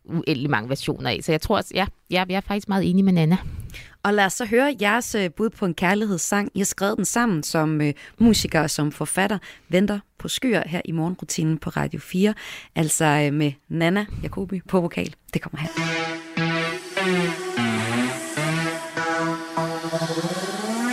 uendelig 0.04 0.50
mange 0.50 0.68
versioner 0.68 1.10
af. 1.10 1.20
Så 1.22 1.32
jeg 1.32 1.40
tror 1.40 1.56
også, 1.56 1.70
ja, 1.74 1.86
jeg, 2.10 2.26
jeg 2.28 2.36
er 2.36 2.40
faktisk 2.40 2.68
meget 2.68 2.90
enig 2.90 3.04
med 3.04 3.12
Nana. 3.12 3.36
Og 4.02 4.14
lad 4.14 4.24
os 4.24 4.32
så 4.32 4.44
høre 4.44 4.76
jeres 4.80 5.14
øh, 5.14 5.30
bud 5.30 5.50
på 5.50 5.66
en 5.66 5.74
kærlighedssang. 5.74 6.50
I 6.54 6.58
har 6.58 6.64
skrevet 6.64 6.96
den 6.96 7.04
sammen 7.04 7.42
som 7.42 7.80
øh, 7.80 7.92
musiker 8.18 8.60
og 8.60 8.70
som 8.70 8.92
forfatter. 8.92 9.38
Venter 9.68 9.98
på 10.18 10.28
skyer 10.28 10.62
her 10.68 10.80
i 10.84 10.92
morgenrutinen 10.92 11.58
på 11.58 11.70
Radio 11.70 12.00
4. 12.00 12.34
Altså 12.76 13.04
øh, 13.04 13.32
med 13.32 13.52
Nana 13.68 14.06
Jacobi 14.22 14.60
på 14.68 14.80
vokal. 14.80 15.14
Det 15.34 15.42
kommer 15.42 15.58
her. 15.58 15.68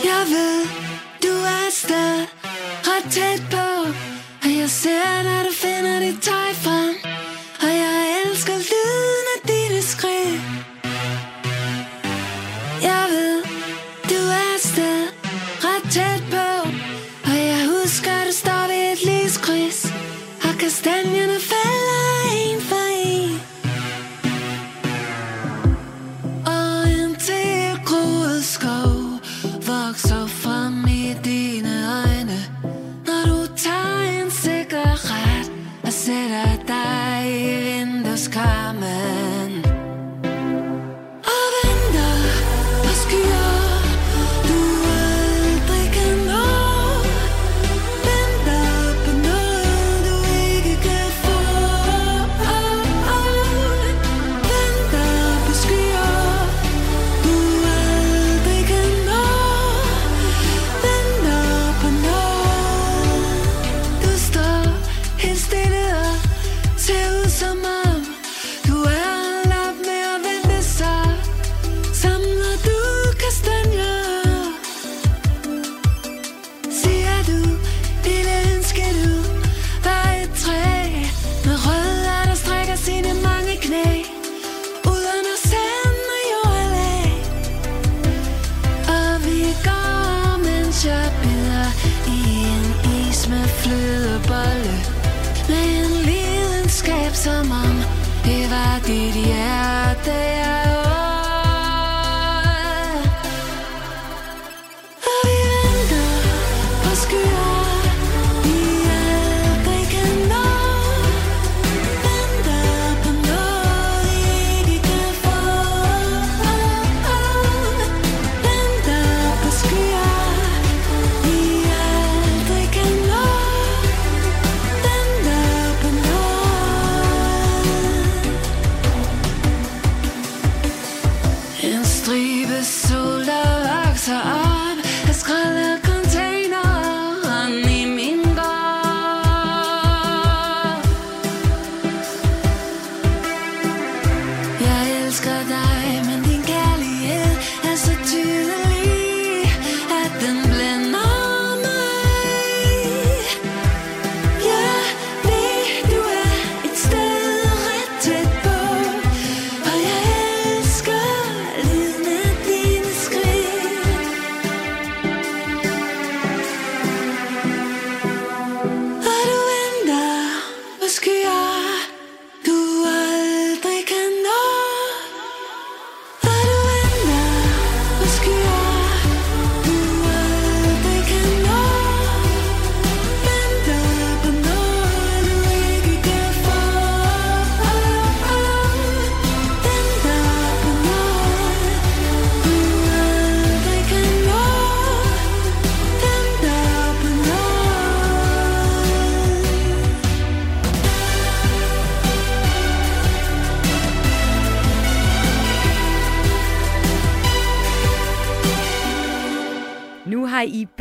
Jeg 0.04 0.24
ved, 0.34 0.66
du 1.24 1.34
er 1.56 1.72
sted 1.72 2.28
ret 2.88 3.12
tæt 3.12 3.42
på, 3.52 3.61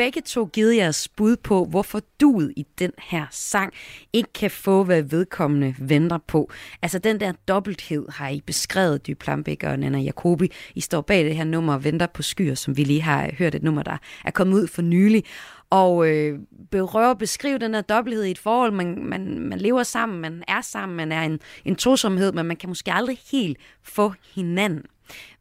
begge 0.00 0.20
to 0.20 0.44
givet 0.44 0.76
jeres 0.76 1.08
bud 1.08 1.36
på, 1.36 1.64
hvorfor 1.64 2.00
duet 2.20 2.52
i 2.56 2.66
den 2.78 2.92
her 2.98 3.26
sang 3.30 3.72
ikke 4.12 4.32
kan 4.32 4.50
få, 4.50 4.84
hvad 4.84 5.02
vedkommende 5.02 5.74
venter 5.78 6.18
på. 6.26 6.50
Altså 6.82 6.98
den 6.98 7.20
der 7.20 7.32
dobbelthed 7.48 8.06
har 8.08 8.28
I 8.28 8.40
beskrevet, 8.46 9.06
Dy 9.06 9.14
Plambæk 9.14 9.64
og 9.64 9.78
Nana 9.78 9.98
Jacobi. 9.98 10.52
I 10.74 10.80
står 10.80 11.00
bag 11.00 11.24
det 11.24 11.36
her 11.36 11.44
nummer 11.44 11.74
og 11.74 11.84
venter 11.84 12.06
på 12.06 12.22
skyer, 12.22 12.54
som 12.54 12.76
vi 12.76 12.84
lige 12.84 13.02
har 13.02 13.30
hørt 13.38 13.54
et 13.54 13.62
nummer, 13.62 13.82
der 13.82 13.96
er 14.24 14.30
kommet 14.30 14.54
ud 14.54 14.66
for 14.66 14.82
nylig. 14.82 15.24
Og 15.70 16.08
øh, 16.08 16.38
berøver 16.70 17.14
beskrive 17.14 17.58
den 17.58 17.74
her 17.74 17.82
dobbelthed 17.82 18.24
i 18.24 18.30
et 18.30 18.38
forhold. 18.38 18.72
Man, 18.72 19.04
man, 19.04 19.38
man 19.38 19.58
lever 19.58 19.82
sammen, 19.82 20.20
man 20.20 20.44
er 20.48 20.60
sammen, 20.60 20.96
man 20.96 21.12
er 21.12 21.22
en, 21.22 21.40
en 21.64 21.76
tosomhed, 21.76 22.32
men 22.32 22.46
man 22.46 22.56
kan 22.56 22.68
måske 22.68 22.92
aldrig 22.92 23.18
helt 23.32 23.58
få 23.82 24.12
hinanden. 24.34 24.82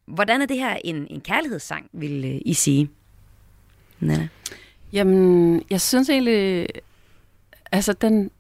Hvordan 0.07 0.41
er 0.41 0.45
det 0.45 0.57
her 0.57 0.77
en, 0.83 1.07
en 1.09 1.21
kærlighedssang, 1.21 1.89
vil 1.93 2.25
øh, 2.25 2.41
I 2.45 2.53
sige? 2.53 2.89
Nana? 3.99 4.27
Jamen, 4.93 5.63
jeg 5.69 5.81
synes 5.81 6.09
egentlig, 6.09 6.67
altså 7.71 7.93
den, 7.93 8.31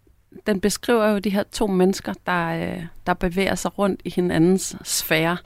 den 0.47 0.59
beskriver 0.59 1.07
jo 1.07 1.19
de 1.19 1.29
her 1.29 1.43
to 1.43 1.67
mennesker, 1.67 2.13
der, 2.25 2.47
øh, 2.47 2.83
der 3.05 3.13
bevæger 3.13 3.55
sig 3.55 3.79
rundt 3.79 4.01
i 4.05 4.09
hinandens 4.09 4.75
sfære. 4.83 5.37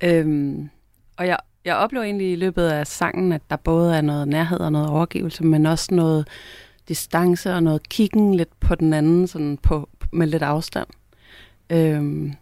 Øhm, 0.00 0.68
og 1.16 1.26
jeg, 1.26 1.38
jeg 1.64 1.76
oplever 1.76 2.04
egentlig 2.04 2.32
i 2.32 2.36
løbet 2.36 2.66
af 2.66 2.86
sangen, 2.86 3.32
at 3.32 3.42
der 3.50 3.56
både 3.56 3.96
er 3.96 4.00
noget 4.00 4.28
nærhed 4.28 4.60
og 4.60 4.72
noget 4.72 4.88
overgivelse, 4.88 5.44
men 5.44 5.66
også 5.66 5.94
noget 5.94 6.28
distance 6.88 7.54
og 7.54 7.62
noget 7.62 7.88
kiggen 7.88 8.34
lidt 8.34 8.60
på 8.60 8.74
den 8.74 8.92
anden, 8.92 9.26
sådan 9.26 9.58
på, 9.62 9.88
med 10.12 10.26
lidt 10.26 10.42
afstand. 10.42 10.86
Øhm, 11.70 12.34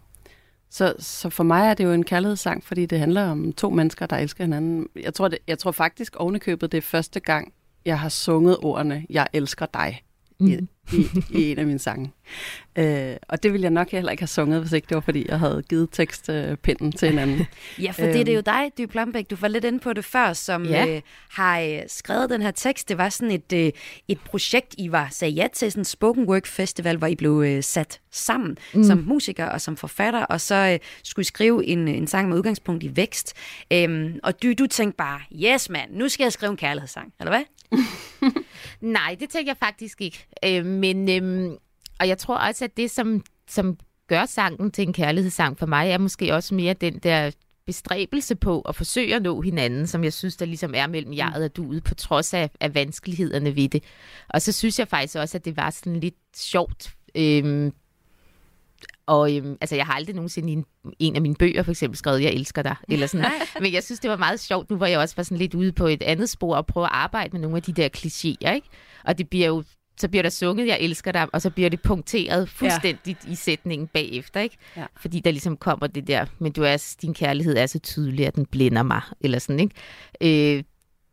så, 0.73 0.93
så 0.99 1.29
for 1.29 1.43
mig 1.43 1.69
er 1.69 1.73
det 1.73 1.83
jo 1.83 1.91
en 1.91 2.03
kærlighedssang, 2.03 2.63
fordi 2.63 2.85
det 2.85 2.99
handler 2.99 3.23
om 3.23 3.53
to 3.53 3.69
mennesker, 3.69 4.05
der 4.05 4.17
elsker 4.17 4.43
hinanden. 4.43 4.87
Jeg 4.95 5.13
tror, 5.13 5.27
det, 5.27 5.39
jeg 5.47 5.59
tror 5.59 5.71
faktisk 5.71 6.15
ovenikøbet, 6.15 6.71
det 6.71 6.77
er 6.77 6.81
første 6.81 7.19
gang, 7.19 7.53
jeg 7.85 7.99
har 7.99 8.09
sunget 8.09 8.57
ordene, 8.57 9.05
jeg 9.09 9.27
elsker 9.33 9.65
dig, 9.65 10.02
mm. 10.43 10.67
i, 10.93 10.95
i, 10.97 11.41
i 11.41 11.51
en 11.51 11.59
af 11.59 11.65
mine 11.65 11.79
sange. 11.79 12.11
Øh, 12.75 13.15
og 13.29 13.43
det 13.43 13.51
ville 13.53 13.63
jeg 13.63 13.71
nok 13.71 13.91
heller 13.91 14.11
ikke 14.11 14.21
have 14.21 14.27
sunget, 14.27 14.61
hvis 14.61 14.71
ikke 14.71 14.85
det 14.89 14.95
var, 14.95 15.01
fordi 15.01 15.25
jeg 15.29 15.39
havde 15.39 15.63
givet 15.69 15.89
tekstpinden 15.91 16.91
til 16.91 17.09
hinanden. 17.09 17.45
Ja, 17.81 17.91
for 17.91 18.01
det, 18.01 18.25
det 18.25 18.29
er 18.29 18.35
jo 18.35 18.41
dig, 18.45 18.71
Dy 18.77 18.85
Plambæk. 18.85 19.29
Du 19.29 19.35
var 19.35 19.47
lidt 19.47 19.63
inde 19.65 19.79
på 19.79 19.93
det 19.93 20.05
før, 20.05 20.33
som 20.33 20.65
Ja. 20.65 20.87
øh, 20.87 21.01
har 21.29 21.59
øh, 21.59 21.79
skrevet 21.87 22.29
den 22.29 22.41
her 22.41 22.51
tekst. 22.51 22.89
Det 22.89 22.97
var 22.97 23.09
sådan 23.09 23.31
et, 23.31 23.53
øh, 23.53 23.71
et 24.07 24.19
projekt, 24.19 24.75
I 24.77 24.91
var 24.91 25.07
sagde 25.11 25.33
ja 25.33 25.47
til, 25.53 25.71
sådan 25.71 25.81
en 25.81 25.85
spoken 25.85 26.29
word 26.29 26.47
festival, 26.47 26.97
hvor 26.97 27.07
I 27.07 27.15
blev 27.15 27.43
øh, 27.45 27.63
sat 27.63 27.99
sammen 28.11 28.57
mm. 28.73 28.83
som 28.83 28.97
musiker 28.97 29.45
og 29.45 29.61
som 29.61 29.77
forfatter, 29.77 30.25
og 30.25 30.41
så 30.41 30.55
øh, 30.55 30.79
skulle 31.03 31.23
I 31.23 31.25
skrive 31.25 31.65
en, 31.65 31.87
en 31.87 32.07
sang 32.07 32.29
med 32.29 32.37
udgangspunkt 32.37 32.83
i 32.83 32.95
vækst. 32.95 33.33
Øhm, 33.73 34.19
og 34.23 34.43
Dy, 34.43 34.55
du 34.59 34.67
tænkte 34.67 34.97
bare, 34.97 35.19
yes 35.45 35.69
mand, 35.69 35.91
nu 35.91 36.09
skal 36.09 36.23
jeg 36.23 36.33
skrive 36.33 36.49
en 36.51 36.57
kærlighedssang, 36.57 37.13
eller 37.19 37.31
hvad? 37.31 37.43
Nej, 38.81 39.15
det 39.19 39.29
tænker 39.29 39.51
jeg 39.51 39.57
faktisk 39.57 40.01
ikke. 40.01 40.27
Øh, 40.45 40.65
men, 40.65 41.09
øhm, 41.09 41.57
og 41.99 42.07
jeg 42.07 42.17
tror 42.17 42.37
også, 42.37 42.65
at 42.65 42.77
det, 42.77 42.91
som, 42.91 43.23
som 43.49 43.77
gør 44.07 44.25
sangen 44.25 44.71
til 44.71 44.81
en 44.87 44.93
kærlighedssang 44.93 45.59
for 45.59 45.65
mig, 45.65 45.89
er 45.89 45.97
måske 45.97 46.33
også 46.33 46.55
mere 46.55 46.73
den 46.73 46.99
der 46.99 47.31
bestræbelse 47.65 48.35
på 48.35 48.61
at 48.61 48.75
forsøge 48.75 49.15
at 49.15 49.21
nå 49.21 49.41
hinanden, 49.41 49.87
som 49.87 50.03
jeg 50.03 50.13
synes, 50.13 50.35
der 50.35 50.45
ligesom 50.45 50.73
er 50.75 50.87
mellem 50.87 51.13
jeget 51.13 51.45
og 51.45 51.55
duet, 51.55 51.83
på 51.83 51.95
trods 51.95 52.33
af, 52.33 52.49
af 52.59 52.75
vanskelighederne 52.75 53.55
ved 53.55 53.69
det. 53.69 53.83
Og 54.29 54.41
så 54.41 54.51
synes 54.51 54.79
jeg 54.79 54.87
faktisk 54.87 55.15
også, 55.15 55.37
at 55.37 55.45
det 55.45 55.57
var 55.57 55.69
sådan 55.69 55.99
lidt 55.99 56.15
sjovt. 56.35 56.93
Øhm, 57.15 57.73
og 59.07 59.35
øhm, 59.35 59.57
altså, 59.61 59.75
jeg 59.75 59.85
har 59.85 59.93
aldrig 59.93 60.15
nogensinde 60.15 60.49
i 60.49 60.53
en, 60.53 60.65
en 60.99 61.15
af 61.15 61.21
mine 61.21 61.35
bøger 61.35 61.63
for 61.63 61.71
eksempel 61.71 61.97
skrevet, 61.97 62.23
jeg 62.23 62.33
elsker 62.33 62.61
dig, 62.61 62.75
eller 62.89 63.07
sådan 63.07 63.31
Men 63.61 63.73
jeg 63.73 63.83
synes, 63.83 63.99
det 63.99 64.09
var 64.09 64.17
meget 64.17 64.39
sjovt, 64.39 64.69
nu 64.69 64.75
hvor 64.75 64.85
jeg 64.85 64.99
også 64.99 65.15
var 65.15 65.23
sådan 65.23 65.37
lidt 65.37 65.53
ude 65.53 65.71
på 65.71 65.87
et 65.87 66.03
andet 66.03 66.29
spor 66.29 66.55
og 66.55 66.65
prøve 66.65 66.85
at 66.85 66.91
arbejde 66.93 67.29
med 67.31 67.41
nogle 67.41 67.57
af 67.57 67.63
de 67.63 67.73
der 67.73 67.89
klichéer, 67.97 68.53
ikke? 68.55 68.67
Og 69.05 69.17
det 69.17 69.29
bliver 69.29 69.47
jo 69.47 69.63
så 69.97 70.07
bliver 70.07 70.23
der 70.23 70.29
sunget, 70.29 70.67
jeg 70.67 70.77
elsker 70.81 71.11
dig, 71.11 71.27
og 71.33 71.41
så 71.41 71.49
bliver 71.49 71.69
det 71.69 71.81
punkteret 71.81 72.49
fuldstændigt 72.49 73.25
ja. 73.25 73.31
i 73.31 73.35
sætningen 73.35 73.87
bagefter, 73.87 74.39
ikke? 74.39 74.57
Ja. 74.77 74.85
Fordi 74.97 75.19
der 75.19 75.31
ligesom 75.31 75.57
kommer 75.57 75.87
det 75.87 76.07
der, 76.07 76.25
men 76.39 76.51
du 76.51 76.63
er, 76.63 76.95
din 77.01 77.13
kærlighed 77.13 77.57
er 77.57 77.65
så 77.65 77.79
tydelig, 77.79 78.27
at 78.27 78.35
den 78.35 78.45
blænder 78.45 78.83
mig, 78.83 79.01
eller 79.21 79.39
sådan, 79.39 79.59
ikke? 79.59 80.55
Øh, 80.57 80.63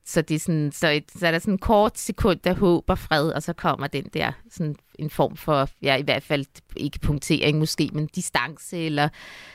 så, 0.04 0.22
det 0.22 0.34
er 0.34 0.38
sådan, 0.38 0.72
så, 0.72 0.88
et, 0.88 1.04
så 1.18 1.26
er 1.26 1.30
der 1.30 1.38
sådan 1.38 1.54
en 1.54 1.58
kort 1.58 1.98
sekund 1.98 2.38
der 2.44 2.54
håber 2.54 2.94
fred, 2.94 3.28
og 3.28 3.42
så 3.42 3.52
kommer 3.52 3.86
den 3.86 4.04
der 4.14 4.32
sådan 4.50 4.76
en 4.98 5.10
form 5.10 5.36
for, 5.36 5.68
ja 5.82 5.96
i 5.96 6.02
hvert 6.02 6.22
fald 6.22 6.44
ikke 6.76 6.98
punktering 6.98 7.58
måske, 7.58 7.90
men 7.92 8.06
distance, 8.06 8.78
eller 8.78 9.08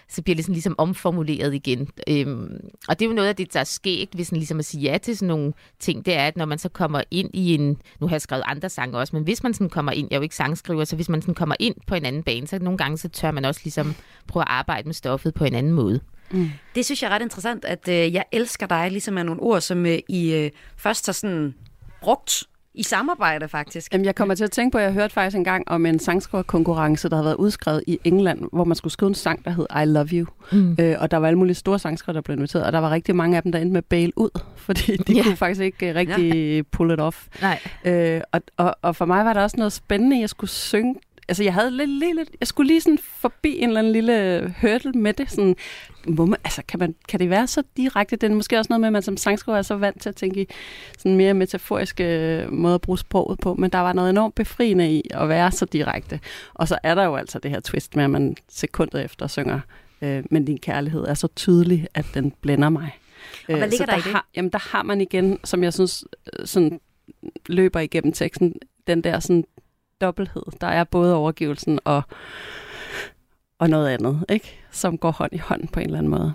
så 0.10 0.22
bliver 0.22 0.36
det 0.36 0.46
sådan 0.46 0.54
ligesom 0.54 0.76
omformuleret 0.78 1.54
igen. 1.54 1.90
Øhm, 2.10 2.60
og 2.88 3.00
det 3.00 3.06
er 3.06 3.10
jo 3.10 3.16
noget 3.16 3.30
af 3.30 3.36
det, 3.36 3.54
der 3.54 3.60
er 3.60 3.64
skægt, 3.64 4.16
hvis 4.16 4.32
man 4.32 4.38
ligesom 4.38 4.60
at 4.60 4.66
sige 4.66 4.92
ja 4.92 4.98
til 4.98 5.18
sådan 5.18 5.28
nogle 5.28 5.54
ting, 5.80 6.06
det 6.06 6.14
er, 6.14 6.28
at 6.28 6.38
når 6.38 6.46
man 6.46 6.58
så 6.58 6.70
kommer 6.70 7.02
ind 7.12 7.30
i 7.34 7.54
en, 7.54 7.78
nu 8.00 8.08
har 8.08 8.14
jeg 8.14 8.22
skrevet 8.22 8.44
andre 8.46 8.70
sange 8.70 8.98
også, 8.98 9.16
men 9.16 9.24
hvis 9.24 9.44
man 9.44 9.54
sådan 9.54 9.70
kommer 9.70 9.92
ind, 9.92 10.08
jeg 10.12 10.16
er 10.16 10.20
jo 10.20 10.24
ikke 10.24 10.36
sangskriver, 10.36 10.84
så 10.84 10.96
hvis 10.96 11.10
man 11.10 11.22
sådan 11.22 11.36
kommer 11.36 11.56
ind 11.60 11.76
på 11.88 11.96
en 11.96 12.06
anden 12.06 12.24
bane, 12.24 12.48
så 12.48 12.60
nogle 12.60 12.78
gange 12.78 12.98
så 12.98 13.10
tør 13.10 13.32
man 13.32 13.46
også 13.46 13.62
ligesom 13.64 13.96
prøve 14.28 14.42
at 14.42 14.50
arbejde 14.50 14.88
med 14.88 14.94
stoffet 14.94 15.34
på 15.34 15.46
en 15.46 15.56
anden 15.56 15.74
måde. 15.74 16.00
Mm. 16.32 16.50
Det 16.76 16.86
synes 16.86 17.04
jeg 17.04 17.10
er 17.10 17.16
ret 17.16 17.22
interessant, 17.22 17.66
at 17.66 17.88
øh, 17.88 18.14
jeg 18.14 18.24
elsker 18.32 18.68
dig, 18.68 18.92
ligesom 18.92 19.18
er 19.18 19.24
nogle 19.24 19.42
ord, 19.42 19.62
som 19.62 19.86
øh, 19.86 20.00
I 20.10 20.34
øh, 20.34 20.52
først 20.78 21.06
har 21.06 21.14
sådan 21.14 21.56
brugt 22.02 22.44
i 22.78 22.84
samarbejde, 22.84 23.48
faktisk. 23.48 23.94
Jamen, 23.94 24.06
jeg 24.06 24.16
kommer 24.16 24.36
til 24.36 24.44
at 24.44 24.52
tænke 24.52 24.72
på, 24.72 24.78
at 24.78 24.84
jeg 24.84 24.94
hørte 24.94 25.14
faktisk 25.14 25.38
engang 25.38 25.68
om 25.68 25.86
en 25.86 26.00
sangskriverkonkurrence, 26.00 27.10
der 27.10 27.16
havde 27.16 27.26
været 27.26 27.36
udskrevet 27.36 27.84
i 27.88 28.00
England, 28.04 28.40
hvor 28.54 28.64
man 28.64 28.76
skulle 28.76 28.94
skrive 28.94 29.10
en 29.10 29.16
sang, 29.16 29.46
der 29.46 29.52
hed 29.52 29.66
I 29.82 29.86
Love 29.86 30.08
You. 30.08 30.28
Mm. 30.52 30.78
Øh, 30.80 30.96
og 31.00 31.12
der 31.12 31.18
var 31.18 31.28
alle 31.28 31.40
mulige 31.40 31.56
store 31.56 31.80
sangskrivere, 31.80 32.16
der 32.16 32.22
blev 32.22 32.38
inviteret, 32.38 32.66
og 32.66 32.74
der 32.74 32.80
var 32.80 32.92
rigtig 32.92 33.16
mange 33.16 33.38
af 33.38 33.44
dem, 33.44 33.52
der 33.52 33.60
endte 33.60 33.74
med 33.74 33.82
bail 33.82 34.14
ud, 34.16 34.30
fordi 34.66 34.98
de 34.98 35.14
yeah. 35.14 35.26
kunne 35.26 35.36
faktisk 35.36 35.62
ikke 35.62 35.90
uh, 35.90 35.96
rigtig 35.96 36.68
pull 36.68 36.92
it 36.94 37.00
off. 37.00 37.28
Nej. 37.42 37.60
Øh, 37.86 38.22
og, 38.32 38.42
og, 38.58 38.76
og 38.82 38.96
for 38.96 39.06
mig 39.06 39.26
var 39.26 39.34
der 39.34 39.42
også 39.42 39.58
noget 39.58 39.74
spændende, 39.74 40.20
jeg 40.20 40.30
skulle 40.30 40.52
synge 40.52 40.96
altså 41.28 41.44
jeg 41.44 41.54
havde 41.54 41.72
lidt, 41.72 41.90
lidt, 41.90 42.16
lidt, 42.16 42.30
jeg 42.40 42.48
skulle 42.48 42.68
lige 42.68 42.82
sådan 42.82 43.00
forbi 43.04 43.58
en 43.58 43.68
eller 43.68 43.80
anden 43.80 43.94
lille 43.94 44.56
hurdle 44.62 44.92
med 44.92 45.14
det. 45.14 45.32
Sådan, 45.32 45.56
må 46.08 46.26
man, 46.26 46.40
altså, 46.44 46.62
kan, 46.68 46.80
man, 46.80 46.96
kan 47.10 47.20
det 47.20 47.30
være 47.30 47.48
så 47.48 47.64
direkte? 47.78 48.16
Det 48.16 48.32
er 48.32 48.36
måske 48.36 48.58
også 48.58 48.70
noget 48.70 48.82
med, 48.82 48.88
at 48.88 48.94
man 48.94 49.02
som 49.02 49.18
sangskriver 49.18 49.58
er 49.58 49.62
så 49.62 49.76
vant 49.76 50.02
til 50.02 50.10
at 50.10 50.16
tænke 50.16 50.42
i 50.42 50.48
sådan 50.98 51.16
mere 51.16 51.34
metaforiske 51.34 52.48
måder 52.50 52.76
at 52.76 52.82
bruge 52.82 52.98
sproget 52.98 53.40
på, 53.40 53.54
men 53.54 53.70
der 53.70 53.80
var 53.80 53.94
noget 53.94 54.10
enormt 54.10 54.36
befriende 54.36 54.92
i 54.92 55.02
at 55.14 55.30
være 55.30 55.52
så 55.52 55.66
direkte. 55.66 56.20
Og 56.54 56.68
så 56.68 56.78
er 56.84 56.96
der 56.96 57.04
jo 57.04 57.16
altså 57.16 57.40
det 57.40 57.52
her 57.52 57.60
twist 57.60 57.96
med, 57.96 58.04
at 58.04 58.10
man 58.10 58.36
sekundet 58.50 59.06
efter 59.06 59.28
synger, 59.28 59.60
øh, 60.02 60.24
men 60.32 60.46
din 60.46 60.58
kærlighed 60.58 61.04
er 61.04 61.14
så 61.14 61.28
tydelig, 61.36 61.88
at 61.94 62.06
den 62.14 62.34
blænder 62.42 62.70
mig. 62.70 63.00
Og 63.48 63.58
hvad 63.58 63.70
ligger 63.70 63.86
der, 63.86 63.92
der 63.92 64.00
i 64.00 64.02
det? 64.02 64.12
Har, 64.12 64.28
jamen, 64.36 64.52
der 64.52 64.70
har 64.72 64.84
man 64.84 65.02
igen, 65.02 65.40
som 65.44 65.64
jeg 65.64 65.74
synes 65.74 66.06
øh, 66.40 66.48
sådan, 66.48 66.80
løber 67.48 67.80
igennem 67.80 68.14
teksten, 68.14 68.56
den 68.88 69.02
der 69.02 69.20
sådan 69.20 69.46
dobbelthed. 70.02 70.44
Der 70.62 70.68
er 70.68 70.84
både 70.84 71.16
overgivelsen 71.16 71.80
og, 71.86 72.02
og 73.60 73.70
noget 73.70 73.90
andet, 73.90 74.26
ikke? 74.30 74.60
som 74.72 74.98
går 74.98 75.12
hånd 75.12 75.34
i 75.34 75.38
hånd 75.38 75.68
på 75.68 75.80
en 75.80 75.86
eller 75.86 75.98
anden 75.98 76.12
måde. 76.12 76.34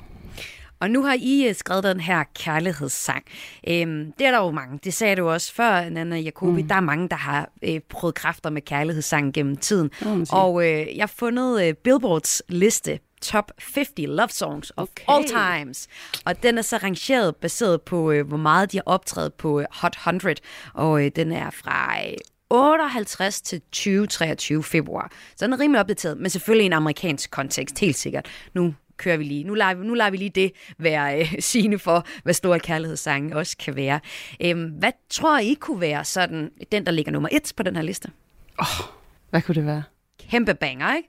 Og 0.81 0.91
nu 0.91 1.03
har 1.03 1.17
I 1.21 1.49
øh, 1.49 1.55
skrevet 1.55 1.85
den 1.85 2.01
her 2.01 2.25
kærlighedssang. 2.35 3.25
Øhm, 3.69 4.13
det 4.19 4.27
er 4.27 4.31
der 4.31 4.39
jo 4.39 4.51
mange. 4.51 4.79
Det 4.85 4.95
sagde 4.95 5.17
du 5.17 5.29
også 5.29 5.55
før, 5.55 5.89
Nana 5.89 6.17
Jacobi. 6.17 6.63
Mm. 6.63 6.69
Der 6.69 6.75
er 6.75 6.81
mange, 6.81 7.09
der 7.09 7.17
har 7.17 7.51
øh, 7.63 7.81
prøvet 7.89 8.15
kræfter 8.15 8.51
med 8.51 8.63
kærlighedssang 8.63 9.35
gennem 9.35 9.57
tiden. 9.57 9.91
Og 10.33 10.67
øh, 10.67 10.97
jeg 10.97 11.03
har 11.03 11.13
fundet 11.17 11.63
øh, 11.69 11.75
Billboards 11.75 12.43
liste 12.49 12.99
Top 13.23 13.53
50 13.75 13.91
Love 13.99 14.29
Songs 14.29 14.73
of 14.77 14.89
okay. 14.89 15.05
All 15.09 15.25
Times. 15.25 15.89
Og 16.27 16.43
den 16.43 16.59
er 16.59 16.63
så 16.63 16.77
rangeret 16.77 17.37
baseret 17.37 17.83
på, 17.83 18.11
øh, 18.11 18.29
hvor 18.29 18.37
meget 18.37 18.73
de 18.73 18.77
har 18.77 18.85
optrædet 18.87 19.35
på 19.35 19.61
øh, 19.61 19.67
Hot 19.71 19.97
100. 19.97 20.35
Og 20.75 21.05
øh, 21.05 21.11
den 21.17 21.33
er 21.33 21.51
fra 21.51 21.97
øh, 22.07 22.17
58 22.51 23.41
til 23.41 23.61
2023 23.61 24.63
februar. 24.65 25.13
Så 25.37 25.45
den 25.45 25.53
er 25.53 25.61
rimelig 25.61 25.81
opdateret, 25.81 26.19
men 26.19 26.31
selvfølgelig 26.31 26.65
i 26.65 26.67
en 26.67 26.73
amerikansk 26.73 27.31
kontekst, 27.31 27.79
helt 27.79 27.97
sikkert. 27.97 28.27
Nu 28.55 28.75
kører 28.97 29.17
vi 29.17 29.25
lige. 29.25 29.45
Nu 29.45 29.55
lader 29.55 29.75
vi, 29.75 29.87
nu 29.87 29.95
lader 29.95 30.11
vi 30.11 30.17
lige 30.17 30.31
det 30.31 30.53
være 30.79 31.21
øh, 31.21 31.35
sigende 31.51 31.79
for, 31.79 32.07
hvad 32.23 32.35
store 32.35 32.61
kærlighedssange 32.61 33.37
også 33.37 33.57
kan 33.57 33.77
være. 33.77 34.01
Øhm, 34.41 34.69
hvad 34.69 34.93
tror 35.11 35.39
I 35.39 35.55
kunne 35.55 35.81
være 35.81 36.05
sådan, 36.05 36.51
den, 36.73 36.87
der 36.87 36.93
ligger 36.93 37.13
nummer 37.13 37.29
et 37.33 37.53
på 37.57 37.63
den 37.63 37.77
her 37.77 37.83
liste? 37.83 38.11
Oh, 38.59 38.87
hvad 39.31 39.43
kunne 39.43 39.55
det 39.55 39.67
være? 39.67 39.83
Kæmpe 40.31 40.55
banger, 40.55 40.97
ikke? 40.97 41.09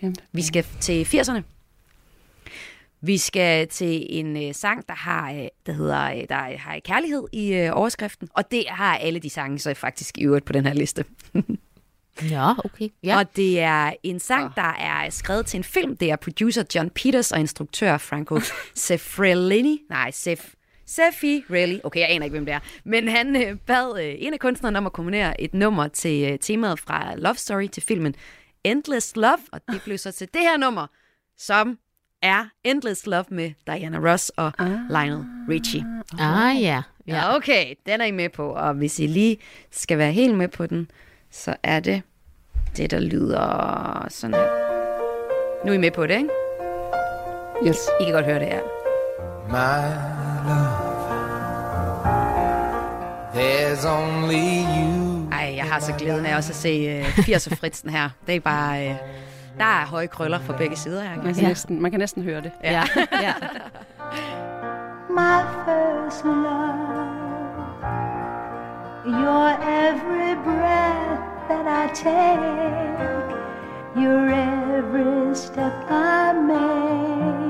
Kæmpe 0.00 0.22
Vi 0.32 0.42
skal 0.42 0.66
til 0.80 1.04
80'erne. 1.04 1.59
Vi 3.02 3.18
skal 3.18 3.68
til 3.68 4.06
en 4.08 4.36
øh, 4.36 4.54
sang, 4.54 4.88
der 4.88 4.94
har, 4.94 5.32
øh, 5.32 5.48
der 5.66 5.72
hedder, 5.72 6.10
øh, 6.10 6.24
der 6.28 6.58
har 6.58 6.80
kærlighed 6.84 7.24
i 7.32 7.52
øh, 7.54 7.70
overskriften, 7.72 8.28
og 8.34 8.50
det 8.50 8.64
har 8.68 8.96
alle 8.96 9.18
de 9.18 9.30
sange 9.30 9.58
så 9.58 9.74
faktisk 9.74 10.18
i 10.18 10.24
øvrigt 10.24 10.44
på 10.44 10.52
den 10.52 10.66
her 10.66 10.74
liste. 10.74 11.04
ja, 12.30 12.52
okay. 12.64 12.88
Ja. 13.02 13.18
Og 13.18 13.36
det 13.36 13.60
er 13.60 13.92
en 14.02 14.18
sang, 14.18 14.44
oh. 14.44 14.50
der 14.56 14.72
er 14.78 15.10
skrevet 15.10 15.46
til 15.46 15.58
en 15.58 15.64
film. 15.64 15.96
Det 15.96 16.10
er 16.10 16.16
producer 16.16 16.62
John 16.74 16.90
Peters 16.90 17.32
og 17.32 17.40
instruktør 17.40 17.98
Franco 17.98 18.40
Sefrelini. 18.74 19.82
Nej, 19.88 20.10
Sef, 20.10 20.54
Sefi 20.86 21.44
Really. 21.50 21.78
Okay, 21.84 22.00
jeg 22.00 22.10
aner 22.10 22.24
ikke, 22.24 22.34
hvem 22.34 22.44
det 22.44 22.54
er. 22.54 22.60
Men 22.84 23.08
han 23.08 23.36
øh, 23.36 23.56
bad 23.66 24.02
øh, 24.02 24.14
en 24.18 24.32
af 24.32 24.40
kunstnerne 24.40 24.78
om 24.78 24.86
at 24.86 24.92
kombinere 24.92 25.40
et 25.40 25.54
nummer 25.54 25.88
til 25.88 26.32
øh, 26.32 26.38
temaet 26.38 26.80
fra 26.80 27.14
Love 27.16 27.34
Story 27.34 27.66
til 27.66 27.82
filmen 27.82 28.14
Endless 28.64 29.16
Love, 29.16 29.38
og 29.52 29.60
det 29.72 29.82
blev 29.84 29.98
så 29.98 30.12
til 30.12 30.28
det 30.34 30.40
her 30.40 30.56
nummer, 30.56 30.86
som 31.38 31.78
er 32.22 32.44
Endless 32.64 33.06
Love 33.06 33.24
med 33.28 33.52
Diana 33.66 34.10
Ross 34.10 34.28
og 34.36 34.52
ah. 34.58 34.70
Lionel 34.88 35.24
Richie. 35.48 35.84
Ah 36.18 36.62
ja. 36.62 36.82
ja. 37.06 37.36
Okay, 37.36 37.74
den 37.86 38.00
er 38.00 38.04
I 38.04 38.10
med 38.10 38.28
på, 38.28 38.48
og 38.48 38.74
hvis 38.74 38.98
I 38.98 39.06
lige 39.06 39.38
skal 39.70 39.98
være 39.98 40.12
helt 40.12 40.34
med 40.34 40.48
på 40.48 40.66
den, 40.66 40.90
så 41.30 41.56
er 41.62 41.80
det 41.80 42.02
det, 42.76 42.90
der 42.90 43.00
lyder 43.00 44.06
sådan 44.08 44.34
her. 44.34 44.48
Nu 45.64 45.70
er 45.70 45.74
I 45.74 45.78
med 45.78 45.90
på 45.90 46.06
det, 46.06 46.16
ikke? 46.16 46.30
Yes. 47.66 47.78
I 48.00 48.04
kan 48.04 48.12
godt 48.12 48.24
høre 48.24 48.38
det 48.38 48.48
her. 48.48 48.60
My 49.48 49.82
love, 50.48 51.00
there's 53.34 53.86
only 53.88 54.62
you. 54.62 55.28
Ej, 55.32 55.52
jeg 55.56 55.64
har 55.64 55.80
så 55.80 55.94
glæden 55.98 56.26
af 56.26 56.36
også 56.36 56.52
at 56.52 56.56
se 56.56 57.00
uh, 57.00 57.18
80'er 57.18 57.54
Fritzen 57.54 57.90
her. 57.90 58.10
Det 58.26 58.36
er 58.36 58.40
bare... 58.40 58.90
Uh, 58.90 58.96
der 59.60 59.66
er 59.66 59.86
høje 59.86 60.06
krøller 60.06 60.38
fra 60.38 60.56
begge 60.56 60.76
sider 60.76 61.02
her. 61.02 61.16
Man 61.16 61.34
kan, 61.34 61.42
ja. 61.42 61.48
næsten, 61.48 61.82
man 61.82 61.90
kan 61.90 62.00
næsten 62.00 62.22
høre 62.22 62.40
det. 62.40 62.52
Ja. 62.64 62.82
ja. 63.26 63.34
My 65.10 65.40
first 65.64 66.24
love, 66.24 67.60
your 69.04 69.48
every 69.86 70.34
breath 70.44 71.20
that 71.48 71.66
I 71.66 71.94
take, 71.94 72.40
your 73.96 74.28
every 74.28 75.34
step 75.34 75.72
I 75.90 76.32
make. 76.32 77.49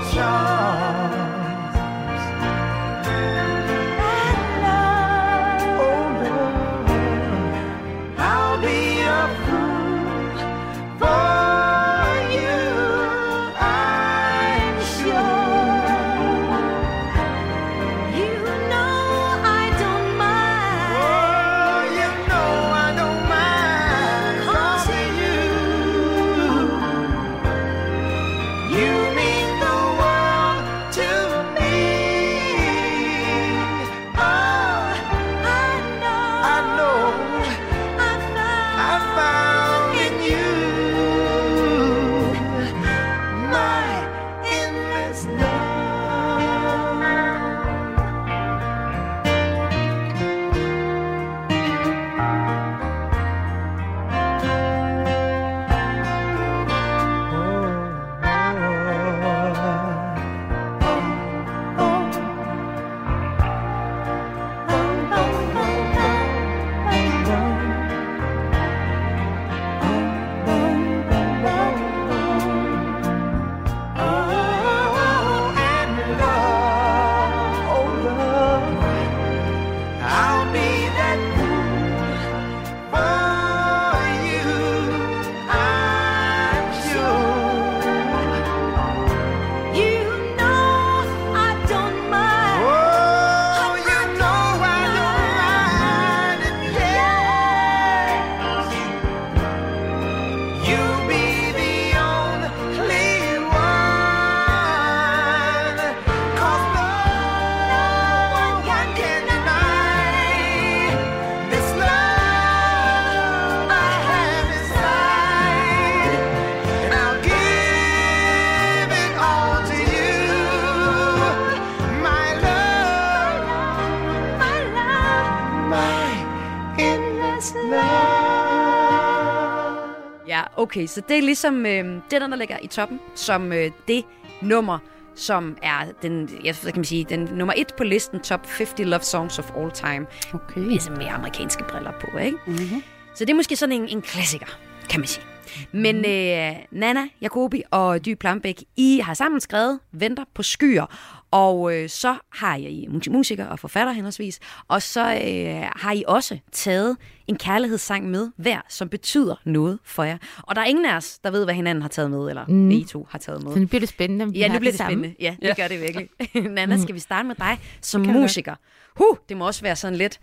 okay, 130.71 130.87
så 130.87 131.01
det 131.09 131.17
er 131.17 131.21
ligesom 131.21 131.65
øh, 131.65 132.01
det, 132.11 132.21
er 132.21 132.27
der 132.27 132.35
ligger 132.35 132.57
i 132.61 132.67
toppen, 132.67 132.99
som 133.15 133.53
øh, 133.53 133.71
det 133.87 134.05
nummer, 134.41 134.79
som 135.15 135.57
er 135.61 135.85
den, 136.01 136.29
jeg 136.43 136.55
kan 136.55 136.73
man 136.75 136.85
sige, 136.85 137.05
den 137.09 137.19
nummer 137.19 137.53
et 137.57 137.73
på 137.77 137.83
listen, 137.83 138.19
top 138.19 138.45
50 138.45 138.87
love 138.87 139.01
songs 139.01 139.39
of 139.39 139.51
all 139.57 139.71
time. 139.71 140.05
Okay. 140.33 140.61
Ligesom 140.61 140.97
med 140.97 141.05
amerikanske 141.05 141.63
briller 141.63 141.91
på, 141.91 142.17
ikke? 142.17 142.37
Mm-hmm. 142.47 142.83
Så 143.15 143.25
det 143.25 143.29
er 143.29 143.35
måske 143.35 143.55
sådan 143.55 143.75
en, 143.75 143.89
en 143.89 144.01
klassiker, 144.01 144.59
kan 144.89 144.99
man 144.99 145.07
sige. 145.07 145.25
Men 145.71 145.95
øh, 145.95 146.55
Nana, 146.71 147.07
Jacobi 147.21 147.63
og 147.71 148.05
Dy 148.05 148.13
Plambæk, 148.13 148.63
I 148.77 148.99
har 148.99 149.13
sammen 149.13 149.41
skrevet 149.41 149.79
Venter 149.91 150.23
på 150.33 150.43
skyer, 150.43 150.85
og 151.31 151.75
øh, 151.77 151.89
så 151.89 152.15
har 152.33 152.55
I 152.55 152.87
musiker 153.09 153.45
og 153.45 153.59
forfatter 153.59 153.93
henholdsvis, 153.93 154.39
og 154.67 154.81
så 154.81 155.01
øh, 155.01 155.69
har 155.75 155.91
I 155.91 156.03
også 156.07 156.37
taget 156.51 156.97
en 157.27 157.37
kærlighedssang 157.37 158.09
med 158.09 158.31
hver, 158.37 158.61
som 158.69 158.89
betyder 158.89 159.35
noget 159.45 159.79
for 159.83 160.03
jer. 160.03 160.17
Og 160.41 160.55
der 160.55 160.61
er 160.61 160.65
ingen 160.65 160.85
af 160.85 160.95
os, 160.95 161.19
der 161.19 161.31
ved, 161.31 161.43
hvad 161.43 161.53
hinanden 161.53 161.81
har 161.81 161.89
taget 161.89 162.11
med, 162.11 162.29
eller 162.29 162.45
mm. 162.47 162.65
hvad 162.67 162.77
I 162.77 162.83
to 162.83 163.07
har 163.11 163.19
taget 163.19 163.43
med. 163.43 163.53
Så 163.53 163.59
nu 163.59 163.67
bliver 163.67 163.79
det 163.79 163.89
spændende, 163.89 164.23
om 164.23 164.33
vi 164.33 164.39
Ja, 164.39 164.47
har 164.47 164.53
nu 164.53 164.59
bliver 164.59 164.71
det 164.71 164.79
spændende. 164.79 165.15
Ja, 165.19 165.35
det 165.41 165.47
Ja. 165.47 165.53
gør 165.57 165.67
det 165.67 165.81
virkelig. 165.81 166.09
Nana, 166.55 166.77
skal 166.77 166.95
vi 166.95 166.99
starte 166.99 167.27
med 167.27 167.35
dig 167.35 167.59
som 167.81 168.01
musiker? 168.01 168.55
Huh, 168.95 169.17
det 169.29 169.37
må 169.37 169.47
også 169.47 169.61
være 169.61 169.75
sådan 169.75 169.97
lidt... 169.97 170.19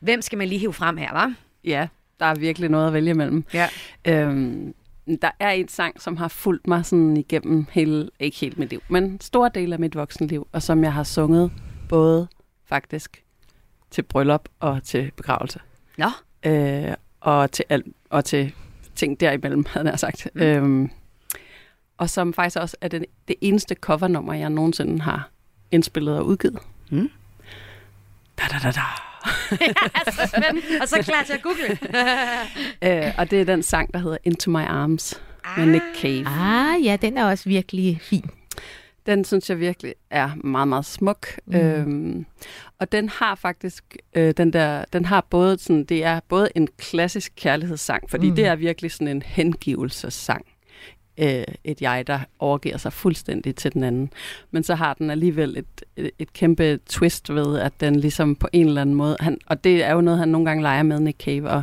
Hvem 0.00 0.22
skal 0.22 0.38
man 0.38 0.48
lige 0.48 0.58
hive 0.58 0.72
frem 0.72 0.96
her, 0.96 1.12
var? 1.12 1.34
Ja, 1.64 1.88
der 2.20 2.26
er 2.26 2.34
virkelig 2.34 2.68
noget 2.70 2.86
at 2.86 2.92
vælge 2.92 3.10
imellem. 3.10 3.44
Ja. 3.54 3.68
Øhm, 4.04 4.74
der 5.06 5.30
er 5.40 5.50
en 5.50 5.68
sang, 5.68 6.02
som 6.02 6.16
har 6.16 6.28
fulgt 6.28 6.66
mig 6.66 6.86
sådan 6.86 7.16
igennem 7.16 7.66
hele, 7.70 8.10
ikke 8.20 8.36
helt 8.36 8.58
mit 8.58 8.70
liv, 8.70 8.82
men 8.88 9.20
store 9.20 9.50
dele 9.54 9.74
af 9.74 9.80
mit 9.80 9.94
voksenliv, 9.94 10.48
og 10.52 10.62
som 10.62 10.84
jeg 10.84 10.92
har 10.92 11.04
sunget 11.04 11.52
både 11.88 12.28
faktisk 12.64 13.24
til 13.90 14.02
bryllup 14.02 14.48
og 14.60 14.82
til 14.82 15.10
begravelse. 15.16 15.60
Nå. 15.98 16.08
Øh, 16.46 16.94
og, 17.20 17.52
til 17.52 17.64
alt, 17.68 17.86
og 18.10 18.24
til 18.24 18.54
ting 18.94 19.20
derimellem, 19.20 19.64
havde 19.72 19.90
jeg 19.90 19.98
sagt. 19.98 20.28
Mm. 20.34 20.40
Øhm, 20.40 20.90
og 21.98 22.10
som 22.10 22.34
faktisk 22.34 22.58
også 22.60 22.76
er 22.80 22.88
det, 22.88 23.04
det 23.28 23.36
eneste 23.40 23.74
covernummer, 23.74 24.34
jeg 24.34 24.50
nogensinde 24.50 25.00
har 25.00 25.30
indspillet 25.70 26.18
og 26.18 26.26
udgivet. 26.26 26.58
Mm. 26.90 27.10
Da, 28.38 28.44
da, 28.50 28.58
da, 28.62 28.70
da. 28.70 29.11
så 30.18 30.26
spændende. 30.26 30.62
Og 30.80 30.88
så 30.88 31.02
klar 31.02 31.22
til 31.22 31.32
at 31.32 31.42
google. 31.42 31.78
Øh, 32.84 33.12
og 33.18 33.30
det 33.30 33.40
er 33.40 33.44
den 33.44 33.62
sang, 33.62 33.94
der 33.94 34.00
hedder 34.00 34.16
Into 34.24 34.50
My 34.50 34.64
Arms 34.66 35.20
med 35.56 35.66
Nick 35.66 35.84
Cave. 36.00 36.26
Ah, 36.26 36.84
ja, 36.84 36.96
den 37.02 37.18
er 37.18 37.24
også 37.24 37.48
virkelig 37.48 38.00
fin. 38.02 38.24
Den 39.06 39.24
synes 39.24 39.50
jeg 39.50 39.60
virkelig 39.60 39.94
er 40.10 40.30
meget, 40.44 40.68
meget 40.68 40.84
smuk. 40.84 41.26
Mm. 41.46 41.56
Øhm, 41.56 42.26
og 42.78 42.92
den 42.92 43.08
har 43.08 43.34
faktisk, 43.34 43.96
øh, 44.14 44.34
den 44.36 44.52
der, 44.52 44.84
den 44.92 45.04
har 45.04 45.26
både 45.30 45.58
sådan, 45.58 45.84
det 45.84 46.04
er 46.04 46.20
både 46.28 46.48
en 46.54 46.68
klassisk 46.78 47.32
kærlighedssang, 47.36 48.10
fordi 48.10 48.30
mm. 48.30 48.36
det 48.36 48.46
er 48.46 48.56
virkelig 48.56 48.92
sådan 48.92 49.08
en 49.08 49.22
hengivelsessang. 49.22 50.46
Øh, 51.18 51.44
et 51.64 51.82
jeg, 51.82 52.06
der 52.06 52.18
overgiver 52.38 52.76
sig 52.76 52.92
fuldstændig 52.92 53.54
til 53.54 53.72
den 53.72 53.84
anden. 53.84 54.10
Men 54.50 54.62
så 54.62 54.74
har 54.74 54.94
den 54.94 55.10
alligevel 55.10 55.56
et, 55.56 55.84
et, 55.96 56.10
et 56.18 56.32
kæmpe 56.32 56.78
twist 56.88 57.34
ved, 57.34 57.58
at 57.58 57.72
den 57.80 57.96
ligesom 57.96 58.36
på 58.36 58.48
en 58.52 58.66
eller 58.66 58.80
anden 58.80 58.94
måde, 58.94 59.16
han, 59.20 59.38
og 59.46 59.64
det 59.64 59.84
er 59.84 59.92
jo 59.92 60.00
noget, 60.00 60.18
han 60.18 60.28
nogle 60.28 60.46
gange 60.46 60.62
leger 60.62 60.82
med, 60.82 61.00
Nick 61.00 61.24
Cave, 61.24 61.50
og 61.50 61.62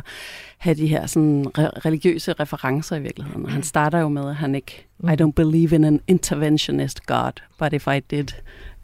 have 0.58 0.74
de 0.74 0.86
her 0.86 1.06
sådan 1.06 1.46
re- 1.46 1.80
religiøse 1.86 2.32
referencer 2.32 2.96
i 2.96 3.02
virkeligheden. 3.02 3.44
Og 3.44 3.52
han 3.52 3.62
starter 3.62 3.98
jo 3.98 4.08
med, 4.08 4.28
at 4.28 4.36
han 4.36 4.54
ikke, 4.54 4.86
I 5.04 5.16
don't 5.22 5.32
believe 5.32 5.74
in 5.74 5.84
an 5.84 6.00
interventionist 6.08 7.06
God, 7.06 7.32
but 7.58 7.72
if 7.72 7.86
I 7.86 8.00
did, 8.00 8.28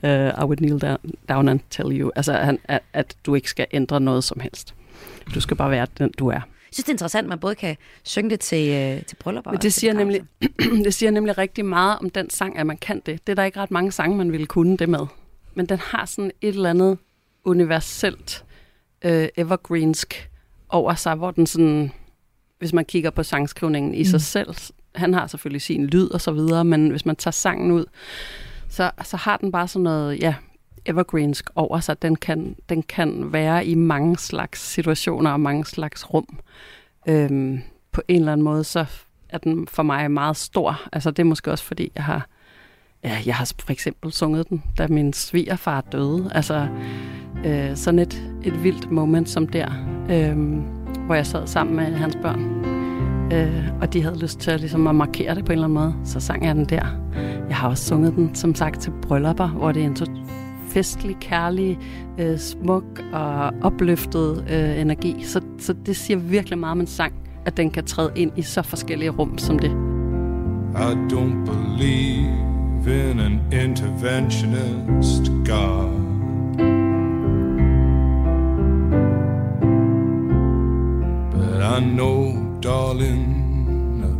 uh, 0.02 0.42
I 0.42 0.44
would 0.44 0.56
kneel 0.56 0.80
down, 0.80 0.98
down 1.28 1.48
and 1.48 1.60
tell 1.70 2.00
you, 2.00 2.10
altså 2.16 2.32
han, 2.32 2.58
at, 2.64 2.82
at 2.92 3.16
du 3.26 3.34
ikke 3.34 3.50
skal 3.50 3.66
ændre 3.72 4.00
noget 4.00 4.24
som 4.24 4.40
helst. 4.40 4.74
Du 5.34 5.40
skal 5.40 5.56
bare 5.56 5.70
være 5.70 5.86
den, 5.98 6.10
du 6.18 6.28
er. 6.28 6.40
Jeg 6.66 6.74
synes, 6.74 6.84
det 6.84 6.88
er 6.88 6.94
interessant, 6.94 7.24
at 7.24 7.28
man 7.28 7.38
både 7.38 7.54
kan 7.54 7.76
synge 8.02 8.30
det 8.30 8.40
til, 8.40 8.68
øh, 8.68 9.02
til 9.04 9.16
bryllupper 9.16 9.50
Men 9.50 9.56
og 9.56 9.62
det 9.62 9.72
til 9.72 9.80
siger, 9.80 9.92
nemlig, 9.92 10.22
det 10.84 10.94
siger 10.94 11.10
nemlig 11.10 11.38
rigtig 11.38 11.64
meget 11.64 11.98
om 11.98 12.10
den 12.10 12.30
sang, 12.30 12.58
at 12.58 12.66
man 12.66 12.76
kan 12.76 13.02
det. 13.06 13.26
Det 13.26 13.32
er 13.32 13.36
der 13.36 13.44
ikke 13.44 13.60
ret 13.60 13.70
mange 13.70 13.92
sange, 13.92 14.16
man 14.16 14.32
ville 14.32 14.46
kunne 14.46 14.76
det 14.76 14.88
med. 14.88 15.06
Men 15.54 15.66
den 15.66 15.78
har 15.78 16.04
sådan 16.04 16.30
et 16.40 16.54
eller 16.54 16.70
andet 16.70 16.98
universelt 17.44 18.44
øh, 19.04 19.28
evergreensk 19.36 20.30
over 20.68 20.94
sig, 20.94 21.14
hvor 21.14 21.30
den 21.30 21.46
sådan, 21.46 21.92
hvis 22.58 22.72
man 22.72 22.84
kigger 22.84 23.10
på 23.10 23.22
sangskrivningen 23.22 23.94
i 23.94 23.98
mm. 23.98 24.04
sig 24.04 24.20
selv, 24.20 24.54
han 24.94 25.14
har 25.14 25.26
selvfølgelig 25.26 25.62
sin 25.62 25.86
lyd 25.86 26.08
og 26.08 26.20
så 26.20 26.32
videre, 26.32 26.64
men 26.64 26.90
hvis 26.90 27.06
man 27.06 27.16
tager 27.16 27.32
sangen 27.32 27.70
ud, 27.70 27.84
så, 28.68 28.90
så 29.04 29.16
har 29.16 29.36
den 29.36 29.52
bare 29.52 29.68
sådan 29.68 29.82
noget, 29.82 30.22
ja, 30.22 30.34
evergreensk 30.86 31.50
over 31.54 31.80
sig. 31.80 32.02
Den 32.02 32.16
kan, 32.16 32.56
den 32.68 32.82
kan 32.82 33.32
være 33.32 33.66
i 33.66 33.74
mange 33.74 34.18
slags 34.18 34.60
situationer 34.60 35.30
og 35.30 35.40
mange 35.40 35.64
slags 35.64 36.14
rum. 36.14 36.38
Øhm, 37.08 37.60
på 37.92 38.02
en 38.08 38.20
eller 38.20 38.32
anden 38.32 38.44
måde, 38.44 38.64
så 38.64 38.84
er 39.28 39.38
den 39.38 39.66
for 39.68 39.82
mig 39.82 40.10
meget 40.10 40.36
stor. 40.36 40.80
Altså 40.92 41.10
det 41.10 41.18
er 41.18 41.24
måske 41.24 41.50
også 41.50 41.64
fordi, 41.64 41.92
jeg 41.94 42.04
har, 42.04 42.26
ja, 43.04 43.18
jeg 43.26 43.34
har 43.34 43.52
for 43.60 43.72
eksempel 43.72 44.12
sunget 44.12 44.48
den, 44.48 44.62
da 44.78 44.86
min 44.88 45.12
svigerfar 45.12 45.80
døde. 45.80 46.30
Altså 46.34 46.68
øh, 47.44 47.76
sådan 47.76 47.98
et, 47.98 48.22
et 48.44 48.62
vildt 48.62 48.90
moment 48.90 49.28
som 49.28 49.46
der, 49.46 49.72
øh, 50.10 50.36
hvor 51.06 51.14
jeg 51.14 51.26
sad 51.26 51.46
sammen 51.46 51.76
med 51.76 51.84
hans 51.84 52.16
børn. 52.22 52.66
Øh, 53.32 53.68
og 53.80 53.92
de 53.92 54.02
havde 54.02 54.18
lyst 54.18 54.38
til 54.38 54.50
at, 54.50 54.60
ligesom, 54.60 54.86
at 54.86 54.94
markere 54.94 55.34
det 55.34 55.44
på 55.44 55.52
en 55.52 55.58
eller 55.58 55.64
anden 55.64 55.78
måde. 55.78 55.94
Så 56.04 56.20
sang 56.20 56.46
jeg 56.46 56.54
den 56.54 56.64
der. 56.64 56.86
Jeg 57.48 57.56
har 57.56 57.68
også 57.68 57.84
sunget 57.84 58.14
den, 58.14 58.34
som 58.34 58.54
sagt, 58.54 58.80
til 58.80 58.92
bryllupper, 59.02 59.48
hvor 59.48 59.72
det 59.72 59.82
er 59.82 59.86
en 59.86 59.96
så 59.96 60.06
festlig, 60.76 61.16
kærlig, 61.20 61.78
øh, 62.18 62.38
smuk 62.38 63.02
og 63.12 63.52
opløftet 63.62 64.44
øh, 64.50 64.80
energi. 64.80 65.16
Så, 65.24 65.40
så 65.58 65.74
det 65.86 65.96
siger 65.96 66.16
virkelig 66.16 66.58
meget 66.58 66.72
om 66.72 66.80
en 66.80 66.86
sang, 66.86 67.14
at 67.46 67.56
den 67.56 67.70
kan 67.70 67.84
træde 67.84 68.12
ind 68.16 68.32
i 68.36 68.42
så 68.42 68.62
forskellige 68.62 69.10
rum 69.10 69.38
som 69.38 69.58
det. 69.58 69.70
I 70.74 70.94
don't 71.12 71.44
believe 71.46 73.10
in 73.10 73.20
an 73.20 73.40
interventionist 73.52 75.32
God. 75.46 75.90
But 81.32 81.62
I 81.62 81.80
know, 81.80 82.34
darling, 82.62 83.36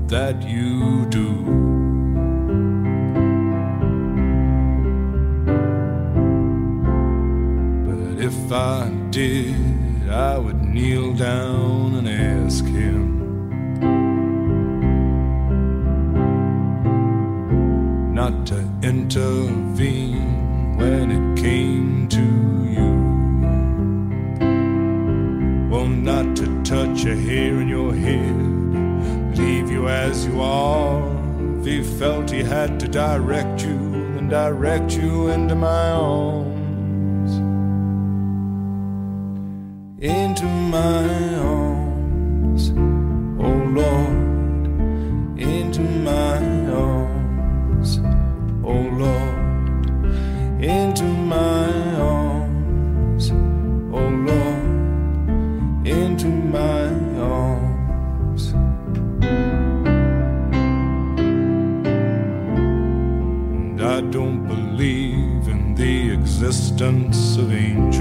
that 0.08 0.36
you 0.44 1.04
do. 1.10 1.75
If 8.18 8.50
I 8.50 8.88
did, 9.10 10.08
I 10.10 10.38
would 10.38 10.62
kneel 10.62 11.12
down 11.12 11.94
and 11.96 12.08
ask 12.08 12.64
him. 12.64 13.16
not 18.16 18.46
to 18.46 18.58
intervene 18.82 20.76
when 20.78 21.10
it 21.12 21.40
came 21.40 22.08
to 22.08 22.22
you. 22.76 22.90
Well, 25.70 25.86
not 25.86 26.34
to 26.36 26.46
touch 26.64 27.04
a 27.04 27.14
hair 27.14 27.60
in 27.60 27.68
your 27.68 27.94
head, 27.94 29.36
leave 29.38 29.70
you 29.70 29.88
as 29.88 30.26
you 30.26 30.40
are. 30.40 31.06
If 31.60 31.66
he 31.66 31.82
felt 31.82 32.30
he 32.30 32.42
had 32.42 32.80
to 32.80 32.88
direct 32.88 33.62
you, 33.62 33.78
then 34.14 34.28
direct 34.28 34.96
you 34.96 35.28
into 35.28 35.54
my 35.54 35.90
arms. 35.90 36.55
Into 39.98 40.44
my 40.44 41.38
arms, 41.38 42.70
oh 43.40 43.56
Lord, 43.74 45.40
into 45.40 45.80
my 45.80 46.38
arms 46.70 48.00
oh 48.66 48.72
Lord, 48.72 50.04
into 50.62 51.04
my 51.04 51.70
arms, 52.00 53.30
oh 53.30 54.08
Lord, 54.28 55.86
into 55.86 56.26
my 56.26 56.88
arms. 57.20 58.52
And 63.52 63.80
I 63.80 64.00
don't 64.00 64.46
believe 64.46 65.48
in 65.48 65.74
the 65.76 66.10
existence 66.12 67.36
of 67.36 67.52
angels. 67.52 67.95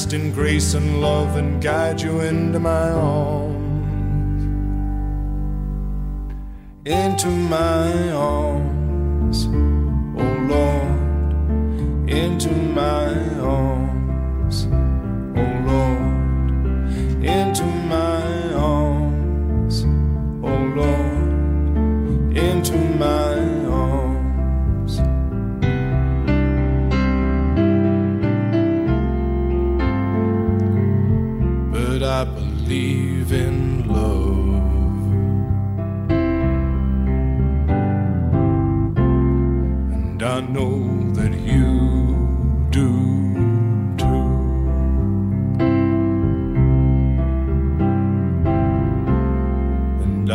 Christ 0.00 0.14
in 0.14 0.32
grace 0.32 0.72
and 0.72 1.02
love 1.02 1.36
and 1.36 1.62
guide 1.62 2.00
you 2.00 2.20
into 2.20 2.58
my 2.58 2.88
arms. 2.88 4.42
Into 6.86 7.26
my 7.26 8.10
arms, 8.10 8.59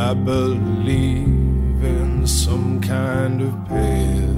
I 0.05 0.13
believe 0.13 1.83
in 1.83 2.27
some 2.27 2.79
kind 2.79 3.41
of 3.41 3.53
path. 3.65 4.35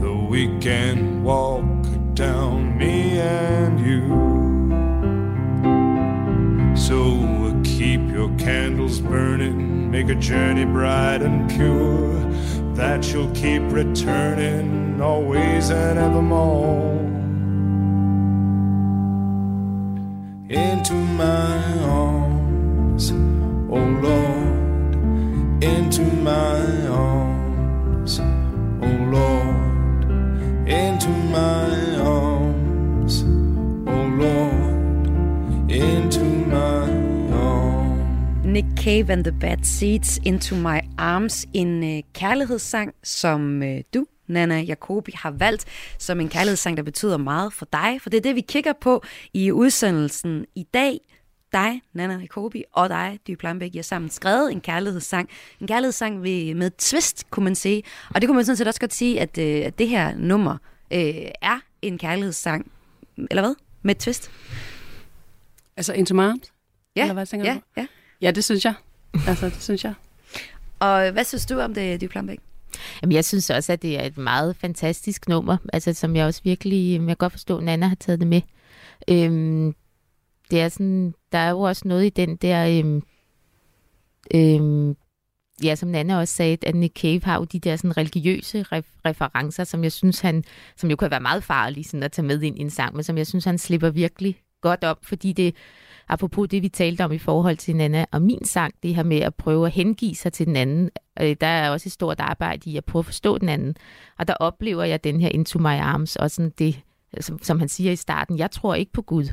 Though 0.00 0.24
we 0.28 0.58
can 0.58 1.22
walk 1.22 1.86
down, 2.14 2.76
me 2.76 3.20
and 3.20 3.78
you. 3.78 4.08
So 6.74 6.98
keep 7.62 8.00
your 8.10 8.36
candles 8.36 8.98
burning, 9.00 9.88
make 9.88 10.08
a 10.08 10.16
journey 10.16 10.64
bright 10.64 11.22
and 11.22 11.48
pure, 11.48 12.12
that 12.74 13.06
you'll 13.12 13.30
keep 13.36 13.62
returning 13.70 15.00
always 15.00 15.70
and 15.70 15.96
evermore. 15.96 17.03
Cave 38.84 39.12
and 39.12 39.24
the 39.24 39.32
Bad 39.32 39.58
Seeds, 39.62 40.20
Into 40.24 40.54
My 40.54 40.78
Arms, 40.98 41.46
en 41.54 41.96
øh, 41.96 42.02
kærlighedssang, 42.14 42.94
som 43.02 43.62
øh, 43.62 43.80
du, 43.94 44.06
Nana 44.26 44.60
Jacobi, 44.60 45.12
har 45.14 45.30
valgt 45.30 45.64
som 45.98 46.20
en 46.20 46.28
kærlighedssang, 46.28 46.76
der 46.76 46.82
betyder 46.82 47.16
meget 47.16 47.52
for 47.52 47.66
dig. 47.72 47.98
For 48.00 48.10
det 48.10 48.16
er 48.16 48.20
det, 48.20 48.34
vi 48.34 48.40
kigger 48.40 48.72
på 48.80 49.02
i 49.34 49.52
udsendelsen 49.52 50.46
i 50.54 50.62
dag. 50.74 50.98
Dig, 51.52 51.82
Nana 51.92 52.14
Jacobi, 52.14 52.64
og 52.72 52.88
dig, 52.88 53.18
Dy 53.26 53.34
Plambæk, 53.34 53.74
I 53.74 53.78
har 53.78 53.82
sammen 53.82 54.10
skrevet 54.10 54.52
en 54.52 54.60
kærlighedssang. 54.60 55.28
En 55.60 55.66
kærlighedssang 55.66 56.22
ved, 56.22 56.54
med 56.54 56.70
twist, 56.78 57.30
kunne 57.30 57.44
man 57.44 57.54
sige. 57.54 57.82
Og 58.14 58.20
det 58.20 58.28
kunne 58.28 58.36
man 58.36 58.44
sådan 58.44 58.56
set 58.56 58.66
også 58.66 58.80
godt 58.80 58.94
sige, 58.94 59.20
at, 59.20 59.38
øh, 59.38 59.66
at 59.66 59.78
det 59.78 59.88
her 59.88 60.14
nummer 60.16 60.56
øh, 60.92 61.14
er 61.42 61.60
en 61.82 61.98
kærlighedssang. 61.98 62.70
Eller 63.30 63.42
hvad? 63.42 63.54
Med 63.82 63.94
et 63.94 64.00
twist. 64.00 64.30
Altså 65.76 65.92
Into 65.92 66.14
My 66.14 66.20
Arms? 66.20 66.52
Ja, 66.96 67.02
Eller 67.02 67.14
hvad 67.14 67.26
tænker 67.26 67.46
ja, 67.46 67.54
du? 67.54 67.60
ja. 67.76 67.86
Ja, 68.24 68.30
det 68.30 68.44
synes 68.44 68.64
jeg. 68.64 68.74
Altså, 69.26 69.46
det 69.46 69.62
synes 69.62 69.84
jeg. 69.84 69.94
Og 70.78 71.10
hvad 71.10 71.24
synes 71.24 71.46
du 71.46 71.60
om 71.60 71.74
det, 71.74 72.00
Dy 72.00 72.06
Plambæk? 72.06 72.38
Jamen, 73.02 73.12
jeg 73.12 73.24
synes 73.24 73.50
også, 73.50 73.72
at 73.72 73.82
det 73.82 73.98
er 73.98 74.02
et 74.02 74.18
meget 74.18 74.56
fantastisk 74.56 75.28
nummer, 75.28 75.56
altså 75.72 75.92
som 75.92 76.16
jeg 76.16 76.26
også 76.26 76.40
virkelig, 76.44 76.98
jeg 76.98 77.06
kan 77.06 77.16
godt 77.16 77.32
forstå, 77.32 77.58
at 77.58 77.64
Nana 77.64 77.86
har 77.86 77.94
taget 77.94 78.20
det 78.20 78.28
med. 78.28 78.40
Øhm, 79.08 79.74
det 80.50 80.60
er 80.60 80.68
sådan, 80.68 81.14
der 81.32 81.38
er 81.38 81.50
jo 81.50 81.60
også 81.60 81.88
noget 81.88 82.06
i 82.06 82.08
den 82.08 82.36
der, 82.36 82.78
øhm, 82.78 83.02
øhm, 84.34 84.96
ja, 85.64 85.74
som 85.74 85.88
Nana 85.88 86.18
også 86.18 86.34
sagde, 86.34 86.58
at 86.62 86.74
Nick 86.74 87.00
Cave 87.00 87.20
har 87.24 87.38
jo 87.38 87.44
de 87.44 87.58
der 87.58 87.76
sådan 87.76 87.96
religiøse 87.96 88.60
ref- 88.72 89.00
referencer, 89.04 89.64
som 89.64 89.84
jeg 89.84 89.92
synes, 89.92 90.20
han, 90.20 90.44
som 90.76 90.90
jo 90.90 90.96
kan 90.96 91.10
være 91.10 91.20
meget 91.20 91.44
farlige 91.44 91.84
sådan 91.84 92.02
at 92.02 92.12
tage 92.12 92.26
med 92.26 92.42
ind 92.42 92.58
i 92.58 92.60
en 92.60 92.70
sang, 92.70 92.94
men 92.94 93.04
som 93.04 93.18
jeg 93.18 93.26
synes, 93.26 93.44
han 93.44 93.58
slipper 93.58 93.90
virkelig 93.90 94.40
godt 94.60 94.84
op, 94.84 94.98
fordi 95.02 95.32
det, 95.32 95.54
apropos 96.08 96.48
det, 96.48 96.62
vi 96.62 96.68
talte 96.68 97.04
om 97.04 97.12
i 97.12 97.18
forhold 97.18 97.56
til 97.56 97.76
Nana 97.76 98.04
og 98.12 98.22
min 98.22 98.44
sang, 98.44 98.74
det 98.82 98.94
her 98.94 99.02
med 99.02 99.20
at 99.20 99.34
prøve 99.34 99.66
at 99.66 99.72
hengive 99.72 100.14
sig 100.14 100.32
til 100.32 100.46
den 100.46 100.56
anden, 100.56 100.90
øh, 101.20 101.36
der 101.40 101.46
er 101.46 101.70
også 101.70 101.88
et 101.88 101.92
stort 101.92 102.20
arbejde 102.20 102.70
i 102.70 102.76
at 102.76 102.84
prøve 102.84 103.00
at 103.00 103.06
forstå 103.06 103.38
den 103.38 103.48
anden, 103.48 103.76
og 104.18 104.28
der 104.28 104.34
oplever 104.34 104.84
jeg 104.84 105.04
den 105.04 105.20
her 105.20 105.28
Into 105.28 105.58
My 105.58 105.66
Arms, 105.66 106.16
og 106.16 106.30
sådan 106.30 106.52
det, 106.58 106.80
som, 107.20 107.42
som 107.42 107.58
han 107.58 107.68
siger 107.68 107.92
i 107.92 107.96
starten, 107.96 108.38
jeg 108.38 108.50
tror 108.50 108.74
ikke 108.74 108.92
på 108.92 109.02
Gud, 109.02 109.24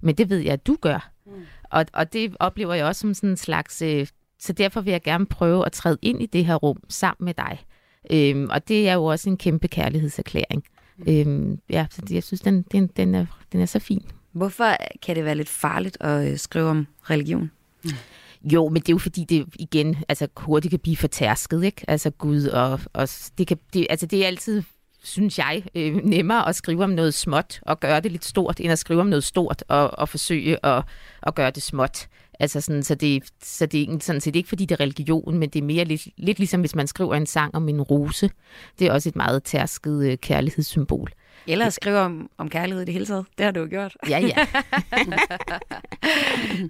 men 0.00 0.14
det 0.14 0.30
ved 0.30 0.38
jeg, 0.38 0.52
at 0.52 0.66
du 0.66 0.76
gør. 0.80 1.10
Mm. 1.26 1.32
Og, 1.70 1.86
og 1.92 2.12
det 2.12 2.36
oplever 2.40 2.74
jeg 2.74 2.86
også 2.86 3.00
som 3.00 3.14
sådan 3.14 3.30
en 3.30 3.36
slags... 3.36 3.82
Øh, 3.82 4.06
så 4.40 4.52
derfor 4.52 4.80
vil 4.80 4.90
jeg 4.90 5.02
gerne 5.02 5.26
prøve 5.26 5.66
at 5.66 5.72
træde 5.72 5.98
ind 6.02 6.22
i 6.22 6.26
det 6.26 6.44
her 6.44 6.54
rum 6.54 6.82
sammen 6.88 7.24
med 7.24 7.34
dig. 7.34 7.58
Øhm, 8.10 8.48
og 8.50 8.68
det 8.68 8.88
er 8.88 8.94
jo 8.94 9.04
også 9.04 9.30
en 9.30 9.36
kæmpe 9.36 9.68
kærlighedserklæring. 9.68 10.64
Mm. 10.98 11.04
Øhm, 11.08 11.58
ja, 11.70 11.86
så 11.90 12.02
jeg 12.10 12.22
synes, 12.22 12.40
den, 12.40 12.62
den, 12.62 12.86
den, 12.86 13.14
er, 13.14 13.26
den 13.52 13.60
er 13.60 13.66
så 13.66 13.78
fin. 13.78 14.02
Hvorfor 14.32 14.76
kan 15.02 15.16
det 15.16 15.24
være 15.24 15.34
lidt 15.34 15.48
farligt 15.48 15.96
at 16.00 16.28
øh, 16.28 16.38
skrive 16.38 16.68
om 16.68 16.86
religion? 17.10 17.50
Jo, 18.44 18.68
men 18.68 18.82
det 18.82 18.88
er 18.88 18.92
jo 18.94 18.98
fordi, 18.98 19.24
det 19.24 19.46
igen 19.54 19.96
altså, 20.08 20.28
hurtigt 20.36 20.70
kan 20.70 20.80
blive 20.80 20.96
fortærsket, 20.96 21.64
ikke? 21.64 21.84
Altså 21.88 22.10
Gud, 22.10 22.46
og, 22.46 22.80
og 22.92 23.08
det, 23.38 23.46
kan, 23.46 23.58
det, 23.74 23.86
altså, 23.90 24.06
det 24.06 24.22
er 24.22 24.26
altid 24.26 24.62
synes 25.02 25.38
jeg, 25.38 25.64
øh, 25.74 25.94
nemmere 26.04 26.48
at 26.48 26.56
skrive 26.56 26.84
om 26.84 26.90
noget 26.90 27.14
småt 27.14 27.60
og 27.62 27.80
gøre 27.80 28.00
det 28.00 28.12
lidt 28.12 28.24
stort, 28.24 28.60
end 28.60 28.72
at 28.72 28.78
skrive 28.78 29.00
om 29.00 29.06
noget 29.06 29.24
stort 29.24 29.64
og, 29.68 29.98
og 29.98 30.08
forsøge 30.08 30.66
at, 30.66 30.84
at 31.22 31.34
gøre 31.34 31.50
det 31.50 31.62
småt. 31.62 32.08
Altså 32.40 32.60
sådan, 32.60 32.82
så 32.82 32.94
det, 32.94 33.22
så 33.42 33.66
det 33.66 33.82
er 33.82 33.98
sådan 34.00 34.20
set 34.20 34.36
ikke, 34.36 34.48
fordi 34.48 34.64
det 34.64 34.74
er 34.74 34.80
religion, 34.80 35.38
men 35.38 35.48
det 35.48 35.58
er 35.58 35.64
mere 35.64 35.84
lidt, 35.84 36.08
lidt 36.16 36.38
ligesom, 36.38 36.60
hvis 36.60 36.74
man 36.74 36.86
skriver 36.86 37.14
en 37.14 37.26
sang 37.26 37.54
om 37.54 37.68
en 37.68 37.82
rose. 37.82 38.30
Det 38.78 38.86
er 38.86 38.92
også 38.92 39.08
et 39.08 39.16
meget 39.16 39.42
tærsket 39.42 40.10
øh, 40.10 40.18
kærlighedssymbol. 40.18 41.12
Eller 41.48 41.66
at 41.66 41.72
skrive 41.72 41.98
om, 41.98 42.30
om 42.38 42.48
kærlighed 42.48 42.82
i 42.82 42.84
det 42.84 42.92
hele 42.92 43.06
taget. 43.06 43.26
Det 43.38 43.44
har 43.44 43.52
du 43.52 43.60
jo 43.60 43.66
gjort. 43.70 43.96
Ja, 44.08 44.18
ja. 44.18 44.46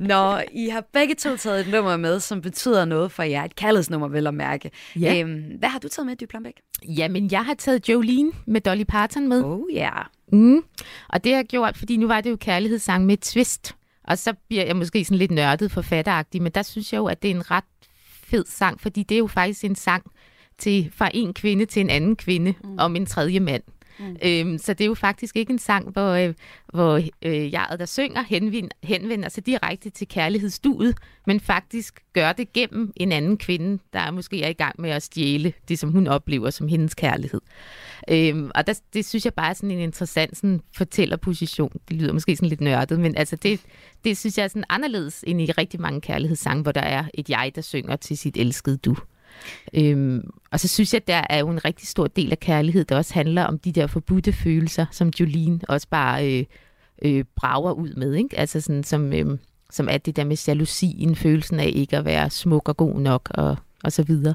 Nå, 0.11 0.41
I 0.53 0.69
har 0.69 0.85
begge 0.93 1.15
to 1.15 1.37
taget 1.37 1.61
et 1.61 1.73
nummer 1.73 1.97
med, 1.97 2.21
som 2.21 2.41
betyder 2.41 2.85
noget 2.85 3.13
for 3.13 3.23
jer. 3.23 3.45
Et 3.45 3.57
kærlighedsnummer, 3.57 4.09
vel 4.09 4.27
at 4.27 4.35
mærke. 4.35 4.71
Ja. 5.01 5.21
Øhm, 5.21 5.43
hvad 5.59 5.69
har 5.69 5.79
du 5.79 5.89
taget 5.89 6.07
med, 6.07 6.17
Dy 6.17 6.25
Plambæk? 6.25 6.61
Jamen, 6.89 7.29
jeg 7.33 7.45
har 7.45 7.55
taget 7.55 7.89
Jolene 7.89 8.33
med 8.47 8.61
Dolly 8.61 8.85
Parton 8.89 9.29
med. 9.29 9.45
Oh 9.45 9.61
ja. 9.73 9.91
Yeah. 9.95 10.05
Mm. 10.33 10.63
Og 11.09 11.25
det 11.25 11.33
har 11.33 11.39
jeg 11.39 11.47
gjort, 11.47 11.77
fordi 11.77 11.97
nu 11.97 12.07
var 12.07 12.21
det 12.21 12.31
jo 12.31 12.37
kærlighedssang 12.37 13.07
med 13.07 13.17
twist. 13.17 13.77
Og 14.05 14.19
så 14.19 14.33
bliver 14.49 14.65
jeg 14.65 14.77
måske 14.77 15.05
sådan 15.05 15.19
lidt 15.19 15.31
nørdet 15.31 15.71
forfatteragtig, 15.73 16.43
men 16.43 16.53
der 16.53 16.63
synes 16.63 16.93
jeg 16.93 16.99
jo, 16.99 17.07
at 17.07 17.23
det 17.23 17.31
er 17.31 17.35
en 17.35 17.51
ret 17.51 17.65
fed 18.23 18.45
sang, 18.49 18.81
fordi 18.81 19.03
det 19.03 19.15
er 19.15 19.19
jo 19.19 19.27
faktisk 19.27 19.65
en 19.65 19.75
sang 19.75 20.03
til, 20.59 20.91
fra 20.95 21.11
en 21.15 21.35
kvinde 21.35 21.67
til 21.67 21.81
en 21.81 21.91
anden 21.91 22.17
kvinde 22.17 22.55
mm. 22.65 22.77
om 22.79 22.97
en 22.97 23.07
tredje 23.07 23.41
mand. 23.41 23.63
Mm. 23.99 24.17
Øhm, 24.23 24.59
så 24.59 24.73
det 24.75 24.85
er 24.85 24.89
jo 24.89 24.95
faktisk 24.95 25.37
ikke 25.37 25.53
en 25.53 25.59
sang, 25.59 25.91
hvor, 25.91 26.11
øh, 26.11 26.35
hvor 26.73 27.01
øh, 27.23 27.53
jeg, 27.53 27.67
der 27.79 27.87
synger, 27.87 28.23
henvender, 28.23 28.77
henvender 28.83 29.29
sig 29.29 29.47
direkte 29.47 29.91
til 29.91 30.09
kærlighedsduet, 30.09 30.97
men 31.27 31.41
faktisk 31.41 32.01
gør 32.13 32.33
det 32.33 32.53
gennem 32.53 32.93
en 32.97 33.13
anden 33.13 33.37
kvinde, 33.37 33.79
der 33.93 34.11
måske 34.11 34.43
er 34.43 34.49
i 34.49 34.53
gang 34.53 34.81
med 34.81 34.91
at 34.91 35.03
stjæle 35.03 35.53
det, 35.69 35.79
som 35.79 35.91
hun 35.91 36.07
oplever 36.07 36.51
som 36.51 36.69
hendes 36.69 36.95
kærlighed. 36.95 37.41
Øhm, 38.11 38.51
og 38.55 38.67
der, 38.67 38.81
det 38.93 39.05
synes 39.05 39.25
jeg 39.25 39.35
bare 39.35 39.51
er 39.51 39.55
sådan 39.55 39.71
en 39.71 39.79
interessant 39.79 40.37
sådan, 40.37 40.61
fortællerposition. 40.77 41.73
Det 41.89 41.97
lyder 41.97 42.13
måske 42.13 42.37
sådan 42.37 42.49
lidt 42.49 42.61
nørdet, 42.61 43.01
men 43.01 43.17
altså 43.17 43.37
det, 43.37 43.61
det 44.05 44.19
synes 44.19 44.39
jeg 44.39 44.45
er 44.45 44.49
sådan 44.49 44.65
anderledes 44.69 45.25
end 45.27 45.41
i 45.41 45.51
rigtig 45.51 45.81
mange 45.81 46.01
kærlighedssange, 46.01 46.63
hvor 46.63 46.73
der 46.73 46.81
er 46.81 47.05
et 47.15 47.31
jeg, 47.31 47.53
der 47.55 47.61
synger 47.61 47.97
til 47.97 48.19
sit 48.19 48.37
elskede 48.37 48.77
du. 48.77 48.97
Øhm, 49.75 50.31
og 50.53 50.61
så 50.61 50.69
synes 50.69 50.93
jeg, 50.93 51.01
at 51.03 51.09
der 51.09 51.23
er 51.31 51.39
jo 51.39 51.49
en 51.49 51.65
rigtig 51.65 51.89
stor 51.89 52.07
del 52.07 52.31
af 52.31 52.41
kærlighed, 52.41 52.85
der 52.85 52.97
også 52.97 53.15
handler 53.15 53.45
om 53.45 53.59
de 53.59 53.73
der 53.73 53.87
forbudte 53.87 54.33
følelser, 54.33 54.87
som 54.91 55.13
Jolene 55.21 55.61
også 55.69 55.87
bare 55.91 56.39
øh, 56.39 56.45
øh, 57.03 57.25
brager 57.37 57.73
ud 57.73 57.95
med, 57.97 58.15
ikke? 58.15 58.39
Altså 58.39 58.61
sådan, 58.61 58.85
som, 58.85 59.13
øh, 59.13 59.39
som 59.71 59.89
er 59.91 59.99
det 59.99 60.17
der 60.17 60.25
med 60.25 60.37
jalousien, 60.49 61.17
følelsen 61.17 61.61
af 61.61 61.73
ikke 61.75 61.97
at 61.97 62.05
være 62.05 62.31
smuk 62.31 62.69
og 62.69 62.77
god 62.77 63.01
nok, 63.01 63.31
og, 63.35 63.57
og 63.85 63.93
så 63.93 64.03
videre. 64.03 64.35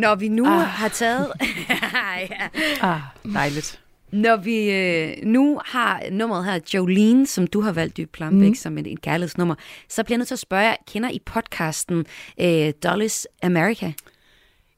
Når 0.00 0.14
vi 0.14 0.28
nu 0.28 0.46
ah. 0.46 0.60
har 0.60 0.88
taget... 0.88 1.32
ja. 2.30 2.48
Ah, 2.80 3.00
dejligt. 3.34 3.80
Når 4.12 4.36
vi 4.36 4.70
øh, 4.70 5.16
nu 5.22 5.60
har 5.64 6.02
nummeret 6.10 6.44
her, 6.44 6.60
Jolene, 6.74 7.26
som 7.26 7.46
du 7.46 7.60
har 7.60 7.72
valgt, 7.72 7.96
Dyb 7.96 8.12
Plambæk, 8.12 8.48
mm. 8.48 8.54
som 8.54 8.78
et, 8.78 8.86
et 8.86 9.02
kærlighedsnummer, 9.02 9.54
så 9.88 10.04
bliver 10.04 10.14
jeg 10.14 10.18
nødt 10.18 10.28
til 10.28 10.34
at 10.34 10.38
spørge 10.38 10.76
kender 10.92 11.10
I 11.10 11.20
podcasten 11.26 12.06
øh, 12.40 12.72
Dolly's 12.86 13.24
America? 13.42 13.92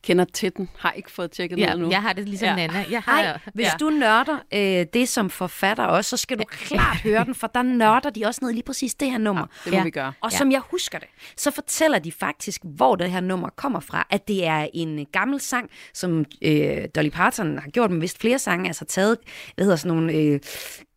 Kender 0.04 0.24
til 0.24 0.52
den. 0.56 0.68
Har 0.78 0.92
ikke 0.92 1.10
fået 1.10 1.30
tjekket 1.30 1.58
Ja, 1.58 1.66
noget 1.66 1.80
nu. 1.80 1.90
jeg 1.90 2.02
har 2.02 2.12
det 2.12 2.28
ligesom 2.28 2.46
Ja. 2.48 2.54
Nana. 2.56 2.84
Jeg 2.90 3.02
har, 3.02 3.22
Ej, 3.22 3.38
hvis 3.54 3.68
du 3.80 3.90
nørder 3.90 4.36
øh, 4.54 4.86
det 4.94 5.08
som 5.08 5.30
forfatter 5.30 5.84
også, 5.84 6.08
så 6.08 6.16
skal 6.16 6.38
du 6.38 6.44
klart 6.50 6.96
høre 7.08 7.24
den, 7.24 7.34
for 7.34 7.46
der 7.46 7.62
nørder 7.62 8.10
de 8.10 8.24
også 8.26 8.38
ned 8.44 8.52
lige 8.52 8.62
præcis 8.62 8.94
det 8.94 9.10
her 9.10 9.18
nummer. 9.18 9.46
det 9.64 9.72
må 9.72 9.82
vi 9.82 9.90
gøre. 9.90 10.12
Og 10.20 10.32
Ja. 10.32 10.36
som 10.38 10.52
jeg 10.52 10.60
husker 10.70 10.98
det, 10.98 11.08
så 11.36 11.50
fortæller 11.50 11.98
de 11.98 12.12
faktisk, 12.12 12.60
hvor 12.64 12.96
det 12.96 13.10
her 13.10 13.20
nummer 13.20 13.48
kommer 13.56 13.80
fra. 13.80 14.06
At 14.10 14.28
det 14.28 14.46
er 14.46 14.66
en 14.74 15.06
gammel 15.12 15.40
sang, 15.40 15.70
som 15.94 16.24
øh, 16.42 16.76
Dolly 16.94 17.10
Parton 17.10 17.58
har 17.58 17.70
gjort 17.70 17.90
med 17.90 18.00
vist 18.00 18.20
flere 18.20 18.38
sange, 18.38 18.66
altså 18.68 18.84
taget, 18.84 19.16
hvad 19.54 19.64
hedder 19.64 19.76
sådan 19.76 19.96
nogle... 19.96 20.12
Øh, 20.12 20.40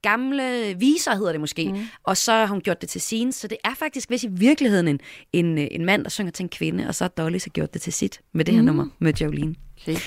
gamle 0.10 0.76
viser, 0.80 1.16
hedder 1.16 1.32
det 1.32 1.42
måske. 1.42 1.72
Mm. 1.72 1.80
Og 2.04 2.18
så 2.18 2.32
har 2.32 2.46
hun 2.48 2.62
gjort 2.62 2.82
det 2.82 2.90
til 2.90 3.02
sin. 3.02 3.32
Så 3.32 3.48
det 3.48 3.58
er 3.64 3.74
faktisk 3.76 4.10
hvis 4.10 4.24
i 4.24 4.28
virkeligheden 4.32 4.88
en, 4.88 5.00
en, 5.34 5.58
en 5.58 5.86
mand, 5.86 6.04
der 6.04 6.10
synger 6.10 6.32
til 6.32 6.44
en 6.44 6.50
kvinde, 6.50 6.88
og 6.88 6.96
så 6.96 7.04
har 7.04 7.10
Dolly 7.10 7.38
så 7.38 7.50
gjort 7.50 7.74
det 7.74 7.82
til 7.82 7.94
sit 7.94 8.22
med 8.34 8.46
det 8.46 8.54
her 8.54 8.62
Mm. 8.62 8.66
nummer 8.66 8.88
med 9.00 9.14
Jolene. 9.14 9.56
Okay. 9.82 9.98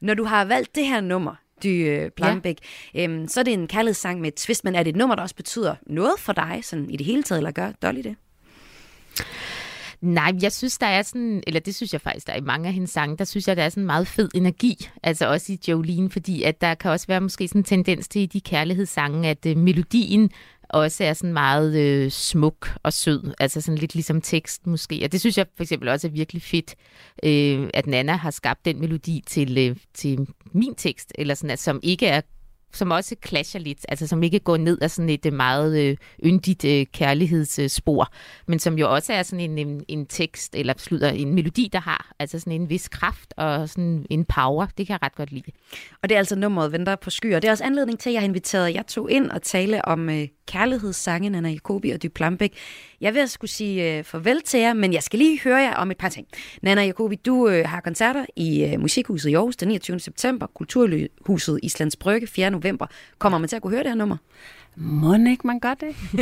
Når 0.00 0.14
du 0.14 0.24
har 0.24 0.44
valgt 0.44 0.74
det 0.74 0.86
her 0.86 1.00
nummer, 1.00 1.34
Dy 1.62 1.88
øh, 1.88 2.10
Plambæk, 2.10 2.56
ja. 2.94 3.04
øhm, 3.04 3.28
så 3.28 3.40
er 3.40 3.44
det 3.44 3.52
en 3.52 3.66
kærlighedssang 3.66 4.20
med 4.20 4.28
et 4.28 4.34
twist, 4.34 4.64
men 4.64 4.74
er 4.74 4.82
det 4.82 4.90
et 4.90 4.96
nummer, 4.96 5.14
der 5.16 5.22
også 5.22 5.34
betyder 5.34 5.74
noget 5.86 6.12
for 6.18 6.32
dig, 6.32 6.60
sådan 6.62 6.90
i 6.90 6.96
det 6.96 7.06
hele 7.06 7.22
taget, 7.22 7.38
eller 7.38 7.50
gør 7.50 7.72
Dolly 7.82 8.00
det? 8.00 8.16
Nej, 10.00 10.32
jeg 10.42 10.52
synes, 10.52 10.78
der 10.78 10.86
er 10.86 11.02
sådan, 11.02 11.42
eller 11.46 11.60
det 11.60 11.74
synes 11.74 11.92
jeg 11.92 12.00
faktisk, 12.00 12.26
der 12.26 12.32
er 12.32 12.36
i 12.36 12.40
mange 12.40 12.68
af 12.68 12.74
hendes 12.74 12.90
sange, 12.90 13.16
der 13.16 13.24
synes 13.24 13.48
jeg, 13.48 13.56
der 13.56 13.62
er 13.62 13.68
sådan 13.68 13.82
en 13.82 13.86
meget 13.86 14.08
fed 14.08 14.28
energi, 14.34 14.88
altså 15.02 15.28
også 15.28 15.52
i 15.52 15.58
Jolene, 15.68 16.10
fordi 16.10 16.42
at 16.42 16.60
der 16.60 16.74
kan 16.74 16.90
også 16.90 17.06
være 17.06 17.20
måske 17.20 17.48
sådan 17.48 17.60
en 17.60 17.64
tendens 17.64 18.08
til 18.08 18.22
i 18.22 18.26
de 18.26 18.40
kærlighedssange, 18.40 19.28
at 19.28 19.46
øh, 19.46 19.56
melodien 19.56 20.30
også 20.68 21.04
er 21.04 21.12
sådan 21.12 21.32
meget 21.32 21.76
øh, 21.76 22.10
smuk 22.10 22.68
og 22.82 22.92
sød, 22.92 23.34
altså 23.40 23.60
sådan 23.60 23.78
lidt 23.78 23.94
ligesom 23.94 24.20
tekst 24.20 24.66
måske. 24.66 25.00
Og 25.04 25.12
det 25.12 25.20
synes 25.20 25.38
jeg 25.38 25.46
for 25.56 25.62
eksempel 25.62 25.88
også 25.88 26.06
er 26.06 26.10
virkelig 26.10 26.42
fedt, 26.42 26.74
øh, 27.22 27.70
at 27.74 27.86
Nana 27.86 28.12
har 28.12 28.30
skabt 28.30 28.64
den 28.64 28.80
melodi 28.80 29.22
til, 29.26 29.58
øh, 29.58 29.76
til 29.94 30.28
min 30.52 30.74
tekst, 30.74 31.12
eller 31.14 31.34
sådan, 31.34 31.50
at, 31.50 31.58
som 31.58 31.80
ikke 31.82 32.06
er 32.06 32.20
som 32.72 32.90
også 32.90 33.16
clasher 33.26 33.60
lidt, 33.60 33.86
altså 33.88 34.06
som 34.06 34.22
ikke 34.22 34.38
går 34.38 34.56
ned 34.56 34.78
af 34.82 34.90
sådan 34.90 35.08
et 35.08 35.26
øh, 35.26 35.32
meget 35.32 35.80
øh, 35.80 35.96
yndigt 36.24 36.64
øh, 36.64 36.86
kærlighedsspor, 36.92 38.12
men 38.46 38.58
som 38.58 38.78
jo 38.78 38.94
også 38.94 39.12
er 39.12 39.22
sådan 39.22 39.50
en, 39.50 39.58
en, 39.58 39.84
en 39.88 40.06
tekst, 40.06 40.54
eller 40.54 40.74
slutter 40.76 41.08
en 41.08 41.34
melodi, 41.34 41.68
der 41.72 41.80
har 41.80 42.12
altså 42.18 42.38
sådan 42.38 42.52
en 42.52 42.70
vis 42.70 42.88
kraft 42.88 43.34
og 43.36 43.68
sådan 43.68 44.06
en 44.10 44.24
power. 44.24 44.66
Det 44.66 44.86
kan 44.86 44.92
jeg 44.92 45.02
ret 45.02 45.14
godt 45.14 45.32
lide. 45.32 45.52
Og 46.02 46.08
det 46.08 46.14
er 46.14 46.18
altså 46.18 46.36
nummeret 46.36 46.72
Venter 46.72 46.96
på 46.96 47.10
skyer. 47.10 47.40
Det 47.40 47.48
er 47.48 47.52
også 47.52 47.64
anledning 47.64 47.98
til, 47.98 48.10
at 48.10 48.14
jeg 48.14 48.22
har 48.22 48.28
inviteret 48.28 48.74
jer 48.74 48.82
to 48.82 49.08
ind 49.08 49.30
og 49.30 49.42
tale 49.42 49.84
om 49.84 50.10
øh, 50.10 50.28
kærlighedssangen, 50.48 51.34
Anna 51.34 51.48
Jacobi 51.48 51.90
og 51.90 52.02
Dy 52.02 52.06
Plambæk. 52.06 52.52
Jeg 53.00 53.14
vil 53.14 53.28
skulle 53.28 53.50
sige 53.50 53.98
øh, 53.98 54.04
farvel 54.04 54.42
til 54.42 54.60
jer, 54.60 54.72
men 54.72 54.92
jeg 54.92 55.02
skal 55.02 55.18
lige 55.18 55.40
høre 55.40 55.56
jer 55.56 55.74
om 55.74 55.90
et 55.90 55.96
par 55.96 56.08
ting. 56.08 56.26
Nana 56.62 56.84
Jacobi, 56.84 57.16
du 57.16 57.48
øh, 57.48 57.68
har 57.68 57.80
koncerter 57.80 58.24
i 58.36 58.64
øh, 58.64 58.80
Musikhuset 58.80 59.30
i 59.30 59.34
Aarhus 59.34 59.56
den 59.56 59.68
29. 59.68 60.00
september, 60.00 60.46
Kulturhuset 60.46 61.60
Islands 61.62 61.96
Brygge 61.96 62.26
4 62.26 62.50
november. 62.62 62.86
Kommer 63.18 63.38
man 63.38 63.48
til 63.48 63.56
at 63.56 63.62
kunne 63.62 63.70
høre 63.70 63.82
det 63.82 63.90
her 63.90 63.96
nummer? 63.96 64.16
Må 64.76 65.14
ikke 65.30 65.46
man 65.46 65.60
gør 65.60 65.74
det? 65.74 65.88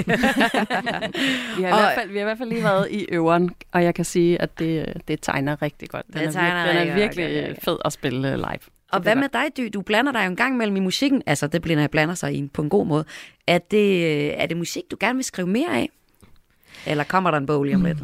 vi, 1.57 1.63
har 1.63 1.69
i 1.69 1.73
Og- 1.73 1.79
hvert 1.79 1.95
fald, 1.99 2.11
vi 2.11 2.15
har 2.19 2.21
i 2.21 2.25
hvert 2.25 2.39
fald 2.39 2.49
lige 2.49 2.63
været 2.63 2.89
i 2.91 3.07
øveren, 3.13 3.51
og 3.73 3.85
jeg 3.85 3.95
kan 3.95 4.05
sige, 4.05 4.43
at 4.43 4.59
det, 4.59 5.03
det 5.09 5.19
tegner 5.23 5.63
rigtig 5.63 5.89
godt. 5.89 6.07
Den 6.07 6.15
Det 6.15 6.23
er, 6.27 6.31
tegner 6.31 6.65
vir- 6.65 6.69
den 6.79 6.89
er 6.89 6.95
virkelig 6.95 7.23
ja, 7.23 7.29
ja, 7.41 7.49
ja. 7.49 7.55
fed 7.63 7.79
at 7.85 7.93
spille 7.93 8.37
live. 8.37 8.59
Og 8.93 9.01
hvad 9.01 9.17
med 9.17 9.29
dig, 9.33 9.45
Dy? 9.57 9.71
Du 9.75 9.83
blander 9.83 10.13
dig 10.13 10.25
jo 10.25 10.31
en 10.31 10.37
gang 10.37 10.57
mellem 10.57 10.77
i 10.77 10.81
musikken. 10.81 11.23
Altså, 11.27 11.47
det 11.47 11.63
bliver, 11.63 11.77
når 11.77 11.83
jeg 11.83 11.91
blander 11.91 12.15
sig 12.15 12.35
i 12.35 12.49
på 12.55 12.63
en 12.63 12.69
god 12.69 12.87
måde. 12.87 13.05
Er 13.47 13.59
det, 13.59 14.43
er 14.43 14.47
det 14.47 14.57
musik, 14.57 14.83
du 14.91 14.97
gerne 15.01 15.15
vil 15.17 15.25
skrive 15.25 15.49
mere 15.49 15.69
af? 15.77 15.89
Eller 16.87 17.05
kommer 17.05 17.31
der 17.31 17.39
en 17.39 17.47
bog 17.47 17.65
lige 17.65 17.75
om 17.77 17.85
lidt? 17.85 17.99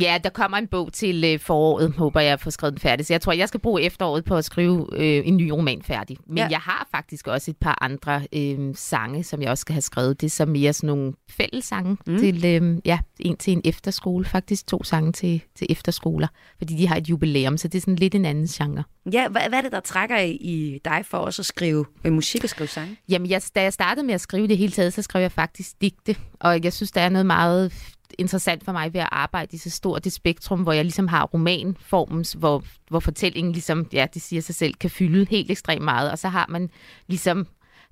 Ja, 0.00 0.18
der 0.24 0.30
kommer 0.30 0.56
en 0.58 0.66
bog 0.66 0.92
til 0.92 1.24
øh, 1.24 1.40
foråret, 1.40 1.92
håber 1.92 2.20
jeg 2.20 2.40
får 2.40 2.50
skrevet 2.50 2.72
den 2.74 2.80
færdig. 2.80 3.06
Så 3.06 3.12
jeg 3.12 3.20
tror, 3.20 3.32
jeg 3.32 3.48
skal 3.48 3.60
bruge 3.60 3.82
efteråret 3.82 4.24
på 4.24 4.36
at 4.36 4.44
skrive 4.44 4.86
øh, 4.92 5.26
en 5.28 5.36
ny 5.36 5.48
roman 5.50 5.82
færdig. 5.82 6.16
Men 6.26 6.38
Ja. 6.38 6.46
jeg 6.50 6.58
har 6.58 6.88
faktisk 6.90 7.26
også 7.26 7.50
et 7.50 7.56
par 7.56 7.78
andre 7.80 8.22
øh, 8.32 8.74
sange, 8.74 9.24
som 9.24 9.42
jeg 9.42 9.50
også 9.50 9.60
skal 9.60 9.72
have 9.72 9.82
skrevet. 9.82 10.20
Det 10.20 10.26
er 10.26 10.30
så 10.30 10.46
mere 10.46 10.72
sådan 10.72 10.86
nogle 10.86 11.12
fællessange 11.30 11.96
Mm. 12.06 12.18
til, 12.18 12.44
øh, 12.46 12.78
ja, 12.84 12.98
en 13.20 13.36
til 13.36 13.52
en 13.52 13.60
efterskole. 13.64 14.24
Faktisk 14.24 14.66
to 14.66 14.84
sange 14.84 15.12
til, 15.12 15.42
til 15.56 15.66
efterskoler, 15.70 16.28
fordi 16.58 16.74
de 16.76 16.88
har 16.88 16.96
et 16.96 17.08
jubilæum, 17.08 17.58
så 17.58 17.68
det 17.68 17.78
er 17.78 17.80
sådan 17.80 17.96
lidt 17.96 18.14
en 18.14 18.24
anden 18.24 18.46
genre. 18.46 18.82
Ja, 19.12 19.28
hvad, 19.28 19.42
hvad 19.48 19.58
er 19.58 19.62
det, 19.62 19.72
der 19.72 19.80
trækker 19.80 20.18
i, 20.18 20.30
i 20.30 20.78
dig 20.84 21.00
for 21.04 21.18
også 21.18 21.42
at 21.42 21.46
skrive 21.46 21.84
øh, 22.04 22.12
musik 22.12 22.44
og 22.44 22.50
skrive 22.50 22.68
sange? 22.68 22.96
Jamen, 23.08 23.30
jeg, 23.30 23.42
da 23.54 23.62
jeg 23.62 23.72
startede 23.72 24.06
med 24.06 24.14
at 24.14 24.20
skrive 24.20 24.48
det 24.48 24.58
hele 24.58 24.72
taget, 24.72 24.92
så 24.92 25.02
skrev 25.02 25.20
jeg 25.22 25.32
faktisk 25.32 25.70
digte. 25.80 26.16
Og 26.40 26.64
jeg 26.64 26.72
synes, 26.72 26.90
der 26.92 27.00
er 27.00 27.08
noget 27.08 27.26
meget 27.26 27.72
interessant 28.18 28.64
for 28.64 28.72
mig 28.72 28.94
ved 28.94 29.00
at 29.00 29.08
arbejde 29.12 29.54
i 29.54 29.58
så 29.58 29.70
stort 29.70 30.06
et 30.06 30.12
spektrum, 30.12 30.62
hvor 30.62 30.72
jeg 30.72 30.84
ligesom 30.84 31.08
har 31.08 31.24
romanformens, 31.24 32.32
hvor, 32.32 32.64
hvor 32.88 33.00
fortællingen 33.00 33.52
ligesom, 33.52 33.86
ja, 33.92 34.06
det 34.14 34.22
siger 34.22 34.42
sig 34.42 34.54
selv, 34.54 34.74
kan 34.74 34.90
fylde 34.90 35.26
helt 35.30 35.50
ekstremt 35.50 35.84
meget. 35.84 36.10
Og 36.10 36.18
så 36.18 36.28
har 36.28 36.46
man 36.48 36.70
ligesom 37.06 37.46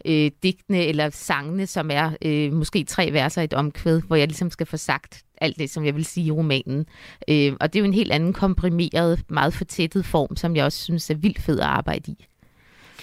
øh, 0.04 0.30
digtene 0.42 0.84
eller 0.84 1.10
sangene, 1.10 1.66
som 1.66 1.90
er 1.90 2.10
øh, 2.22 2.52
måske 2.52 2.84
tre 2.84 3.12
verser 3.12 3.40
i 3.40 3.44
et 3.44 3.54
omkvæd, 3.54 4.00
hvor 4.00 4.16
jeg 4.16 4.28
ligesom 4.28 4.50
skal 4.50 4.66
få 4.66 4.76
sagt 4.76 5.22
alt 5.38 5.58
det, 5.58 5.70
som 5.70 5.84
jeg 5.84 5.94
vil 5.94 6.04
sige 6.04 6.26
i 6.26 6.30
romanen. 6.30 6.86
Øh, 7.28 7.52
og 7.60 7.72
det 7.72 7.78
er 7.78 7.80
jo 7.80 7.86
en 7.86 7.94
helt 7.94 8.12
anden 8.12 8.32
komprimeret, 8.32 9.22
meget 9.28 9.54
fortættet 9.54 10.06
form, 10.06 10.36
som 10.36 10.56
jeg 10.56 10.64
også 10.64 10.82
synes 10.82 11.10
er 11.10 11.14
vildt 11.14 11.42
fed 11.42 11.60
at 11.60 11.66
arbejde 11.66 12.12
i. 12.12 12.26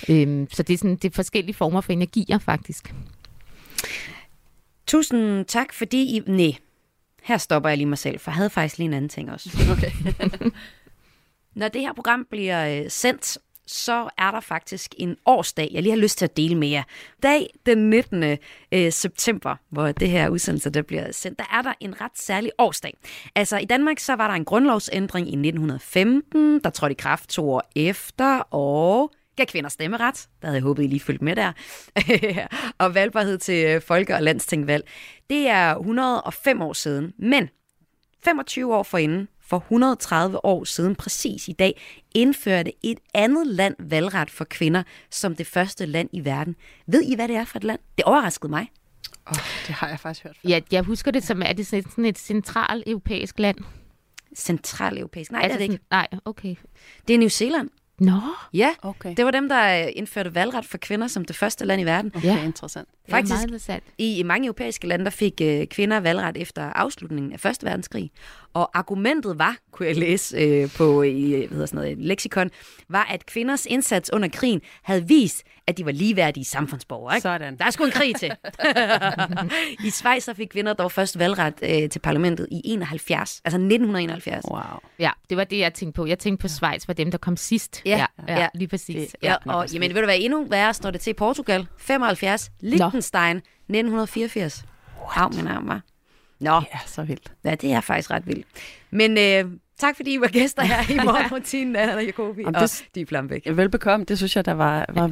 Øh, 0.09 0.47
så 0.51 0.64
det 0.64 0.74
er, 0.74 0.78
sådan, 0.78 0.95
det 0.95 1.05
er 1.05 1.16
forskellige 1.16 1.53
former 1.53 1.82
for 1.82 1.93
energier, 1.93 2.38
faktisk. 2.38 2.93
Tusind 4.88 5.45
tak, 5.45 5.74
fordi 5.74 6.18
I... 6.18 6.22
Nej, 6.28 6.55
her 7.24 7.38
stopper 7.38 7.70
jeg 7.70 7.78
lige 7.78 7.88
mig 7.88 7.98
selv, 7.98 8.20
for 8.20 8.32
jeg 8.32 8.36
havde 8.36 8.50
faktisk 8.50 8.78
lige 8.78 8.86
en 8.86 8.94
anden 8.94 9.10
ting 9.10 9.32
også. 9.32 9.50
Okay. 9.78 9.92
Når 11.56 11.68
det 11.68 11.82
her 11.82 11.94
program 11.94 12.26
bliver 12.30 12.84
øh, 12.84 12.92
sendt, 12.92 13.38
så 13.68 14.10
er 14.18 14.32
der 14.32 14.40
faktisk 14.40 14.96
en 14.98 15.16
årsdag, 15.26 15.70
jeg 15.72 15.84
lige 15.84 15.94
har 15.94 16.02
lyst 16.02 16.18
til 16.18 16.26
at 16.26 16.38
dele 16.38 16.56
med 16.56 16.68
jer. 16.68 16.84
Dag 17.24 17.48
den 17.66 17.90
19. 17.90 18.38
Øh, 18.72 18.92
september, 18.92 19.56
hvor 19.70 19.92
det 19.92 20.10
her 20.10 20.30
udsendelse 20.30 20.70
der 20.70 20.82
bliver 20.82 21.12
sendt, 21.12 21.40
der 21.40 21.46
er 21.58 21.62
der 21.62 21.74
en 21.80 22.02
ret 22.02 22.12
særlig 22.16 22.52
årsdag. 22.58 22.98
Altså 23.36 23.58
i 23.58 23.66
Danmark 23.66 24.00
så 24.00 24.14
var 24.14 24.28
der 24.28 24.36
en 24.36 24.46
grundlovsændring 24.46 25.28
i 25.28 25.32
1915, 25.32 26.60
der 26.64 26.70
trådte 26.70 26.92
i 26.92 26.96
kraft 27.00 27.30
to 27.30 27.52
år 27.52 27.64
efter, 27.76 28.40
og 28.40 29.12
gav 29.36 29.46
kvinder 29.46 29.70
stemmeret. 29.70 30.28
Der 30.42 30.48
havde 30.48 30.56
jeg 30.56 30.64
håbet, 30.64 30.84
I 30.84 30.88
lige 30.88 31.00
fulgte 31.00 31.26
med 31.26 31.36
der. 31.36 31.52
og 32.84 32.96
valgbarhed 32.96 33.38
til 33.38 33.66
øh, 33.66 33.82
folke- 33.82 34.16
og 34.16 34.24
landstingvalg. 34.24 34.88
Det 35.34 35.48
er 35.50 35.76
105 35.76 36.62
år 36.62 36.74
siden, 36.74 37.14
men 37.18 37.50
25 38.24 38.76
år 38.76 38.84
forinden, 38.84 39.28
for 39.42 39.58
130 39.58 40.46
år 40.46 40.64
siden 40.64 40.96
præcis 40.96 41.48
i 41.48 41.52
dag, 41.52 41.82
indførte 42.16 42.72
et 42.84 43.00
andet 43.14 43.48
land 43.48 43.76
valgret 43.80 44.30
for 44.30 44.46
kvinder 44.46 44.84
som 45.10 45.36
det 45.36 45.48
første 45.48 45.86
land 45.86 46.10
i 46.14 46.26
verden. 46.26 46.56
Ved 46.88 47.02
I, 47.02 47.16
hvad 47.16 47.28
det 47.28 47.36
er 47.36 47.46
for 47.46 47.58
et 47.58 47.64
land? 47.64 47.80
Det 47.98 48.06
overraskede 48.06 48.50
mig. 48.50 48.72
Oh, 49.26 49.36
det 49.68 49.76
har 49.76 49.90
jeg 49.90 50.00
faktisk 50.00 50.24
hørt. 50.24 50.38
Ja, 50.44 50.60
jeg 50.72 50.84
husker 50.84 51.12
det 51.12 51.24
som, 51.24 51.42
er 51.42 51.54
det 51.54 51.68
sådan 51.68 51.80
et, 51.80 51.90
sådan 51.90 52.06
et 52.06 52.20
central 52.20 52.84
europæisk 52.88 53.40
land? 53.40 53.58
Central 54.36 54.98
europæisk? 54.98 55.32
Nej, 55.32 55.42
altså 55.42 55.58
det 55.58 55.64
er 55.64 55.68
det 55.68 55.74
ikke. 55.74 55.86
Nej, 55.92 56.08
okay. 56.26 56.56
Det 57.08 57.14
er 57.14 57.18
New 57.18 57.30
Zealand. 57.30 57.70
Nå. 58.00 58.20
Ja, 58.54 58.70
okay. 58.82 59.14
det 59.18 59.26
var 59.26 59.32
dem, 59.32 59.50
der 59.50 59.74
indførte 59.74 60.36
valgret 60.36 60.66
for 60.66 60.78
kvinder 60.78 61.08
som 61.08 61.26
det 61.26 61.36
første 61.36 61.66
land 61.66 61.82
i 61.82 61.86
verden. 61.86 62.12
Okay, 62.16 62.28
ja. 62.28 62.44
interessant. 62.44 62.89
Faktisk, 63.10 63.34
meget 63.34 63.44
interessant. 63.44 63.84
i, 63.98 64.20
i 64.20 64.24
mange 64.24 64.46
europæiske 64.46 64.88
lande, 64.88 65.06
der 65.06 65.12
fik 65.12 65.41
øh, 65.41 65.68
kvinder 65.68 66.00
valgret 66.00 66.38
efter 66.38 66.62
afslutningen 66.64 67.34
af 67.34 67.39
Første 67.39 67.66
Verdenskrig. 67.66 68.12
Og 68.54 68.78
argumentet 68.78 69.39
var, 69.39 69.58
kunne 69.72 69.88
jeg 69.88 69.95
læse 69.95 70.38
øh, 70.38 70.70
på 70.78 71.01
i, 71.01 71.30
hvad 71.30 71.49
hedder 71.49 71.66
sådan 71.66 71.78
noget, 71.78 71.91
et 71.91 71.97
leksikon, 71.97 72.49
var, 72.89 73.04
at 73.04 73.26
kvinders 73.26 73.66
indsats 73.66 74.14
under 74.14 74.28
krigen 74.28 74.62
havde 74.84 75.08
vist, 75.08 75.43
at 75.68 75.78
de 75.78 75.86
var 75.86 75.91
ligeværdige 75.91 76.45
samfundsborgere. 76.45 77.16
Ikke? 77.16 77.22
Sådan. 77.22 77.58
Der 77.58 77.66
er 77.66 77.70
sgu 77.70 77.84
en 77.84 77.91
krig 77.91 78.16
til. 78.16 78.32
I 79.88 79.89
Schweiz 79.89 80.24
så 80.24 80.34
fik 80.34 80.47
kvinder 80.47 80.74
dog 80.74 80.91
først 80.91 81.20
valgret 81.20 81.54
øh, 81.62 81.89
til 81.89 81.99
parlamentet 81.99 82.47
i 82.51 82.62
71, 82.66 83.41
altså 83.45 83.58
1971. 83.58 84.45
Wow. 84.51 84.62
Ja, 84.99 85.12
det 85.30 85.38
var 85.38 85.43
det, 85.43 85.60
jeg 85.60 85.74
tænkte 85.74 85.95
på. 85.95 86.06
Jeg 86.06 86.20
tænkte 86.20 86.41
på 86.41 86.47
Schweiz 86.47 86.88
var 86.88 86.93
dem, 86.93 87.12
der 87.12 87.18
kom 87.18 87.38
sidst. 87.38 87.82
Ja, 87.86 88.06
ja, 88.28 88.39
ja. 88.39 88.47
lige 88.54 88.68
præcis. 88.68 89.16
Ja, 89.24 89.36
ja 89.45 89.54
og 89.54 89.72
jamen, 89.74 89.93
vil 89.93 90.01
du 90.01 90.08
være 90.08 90.20
endnu 90.20 90.45
værre, 90.49 90.74
står 90.74 90.91
det 90.91 91.01
til 91.01 91.14
Portugal, 91.14 91.68
75, 91.78 92.51
Liechtenstein, 92.60 93.38
1984. 93.38 94.66
Wow. 94.97 95.08
Au, 95.16 95.30
min 95.36 95.47
arm, 95.47 95.68
var. 95.68 95.82
Nå, 96.44 96.52
Ja, 96.74 96.80
så 96.86 97.04
vildt. 97.04 97.32
ja, 97.44 97.56
det 97.56 97.72
er 97.72 97.82
faktisk 97.82 98.12
ret 98.12 98.28
vildt. 98.28 98.48
Men 98.91 99.18
øh, 99.18 99.52
tak 99.78 99.96
fordi 99.96 100.14
I 100.14 100.22
var 100.22 100.28
gæster 100.28 100.64
her 100.64 100.94
i 100.94 100.96
morgenrutinen, 101.06 101.76
Anna 101.76 101.96
og 101.96 102.06
Jacobi 102.06 102.41
Jamen, 102.41 102.56
og 102.56 102.62
det- 102.62 102.70
Stig 102.70 103.08
Flambæk. 103.08 103.48
Velbekomme. 103.52 104.06
Det 104.06 104.18
synes 104.18 104.36
jeg, 104.36 104.46
der 104.46 104.52
var, 104.54 104.86
var 104.89 105.12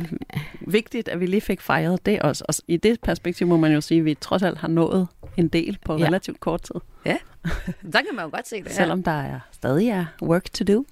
vigtigt, 0.61 1.07
at 1.07 1.19
vi 1.19 1.25
lige 1.25 1.41
fik 1.41 1.61
fejret 1.61 2.05
det 2.05 2.19
også. 2.21 2.45
Og 2.47 2.53
i 2.67 2.77
det 2.77 3.01
perspektiv 3.01 3.47
må 3.47 3.57
man 3.57 3.71
jo 3.71 3.81
sige, 3.81 3.99
at 3.99 4.05
vi 4.05 4.13
trods 4.13 4.43
alt 4.43 4.57
har 4.57 4.67
nået 4.67 5.07
en 5.37 5.47
del 5.47 5.77
på 5.85 5.97
Ja. 5.97 6.05
relativt 6.05 6.39
kort 6.39 6.61
tid. 6.61 6.75
Ja, 7.05 7.17
så 7.93 8.01
kan 8.07 8.15
man 8.15 8.25
jo 8.25 8.29
godt 8.31 8.47
se 8.47 8.63
det. 8.63 8.71
Selvom 8.71 9.03
der 9.03 9.11
er 9.21 9.39
stadig 9.51 9.89
er 9.89 10.05
work 10.21 10.43
to 10.53 10.63
do. 10.73 10.85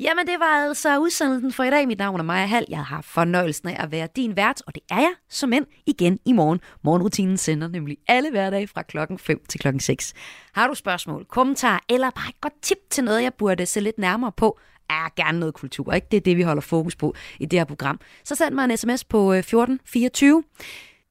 Jamen, 0.00 0.26
det 0.26 0.40
var 0.40 0.46
altså 0.46 0.98
udsendelsen 0.98 1.52
for 1.52 1.64
i 1.64 1.70
dag. 1.70 1.86
Mit 1.86 1.98
navn 1.98 2.20
er 2.20 2.24
Maja 2.24 2.46
Hall. 2.46 2.66
Jeg 2.68 2.84
har 2.84 3.02
fornøjelsen 3.02 3.68
af 3.68 3.82
at 3.82 3.90
være 3.90 4.08
din 4.16 4.36
vært, 4.36 4.62
og 4.66 4.74
det 4.74 4.82
er 4.90 5.00
jeg 5.00 5.12
som 5.28 5.52
end 5.52 5.66
igen 5.86 6.18
i 6.24 6.32
morgen. 6.32 6.60
Morgenrutinen 6.84 7.36
sender 7.36 7.68
nemlig 7.68 7.98
alle 8.08 8.30
hverdage 8.30 8.66
fra 8.66 8.82
klokken 8.82 9.18
5 9.18 9.40
til 9.48 9.60
klokken 9.60 9.80
6. 9.80 10.14
Har 10.52 10.68
du 10.68 10.74
spørgsmål, 10.74 11.24
kommentarer 11.24 11.78
eller 11.88 12.10
bare 12.10 12.28
et 12.28 12.40
godt 12.40 12.62
tip 12.62 12.78
til 12.90 13.04
noget, 13.04 13.22
jeg 13.22 13.34
burde 13.34 13.66
se 13.66 13.80
lidt 13.80 13.98
nærmere 13.98 14.32
på, 14.32 14.58
er 14.90 15.14
gerne 15.16 15.38
noget 15.38 15.54
kultur, 15.54 15.92
ikke? 15.92 16.06
Det 16.10 16.16
er 16.16 16.20
det, 16.20 16.36
vi 16.36 16.42
holder 16.42 16.62
fokus 16.62 16.96
på 16.96 17.14
i 17.40 17.46
det 17.46 17.58
her 17.58 17.64
program. 17.64 18.00
Så 18.24 18.34
send 18.34 18.54
mig 18.54 18.64
en 18.64 18.76
sms 18.76 19.04
på 19.04 19.32
øh, 19.32 19.38
1424. 19.38 20.42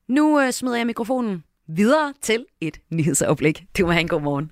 Nu 0.07 0.41
øh, 0.41 0.51
smider 0.51 0.77
jeg 0.77 0.85
mikrofonen 0.85 1.43
videre 1.67 2.13
til 2.21 2.45
et 2.61 2.81
nyhedsoplæg. 2.91 3.65
Du 3.77 3.85
må 3.85 3.91
have 3.91 4.01
en 4.01 4.07
god 4.07 4.21
morgen. 4.21 4.51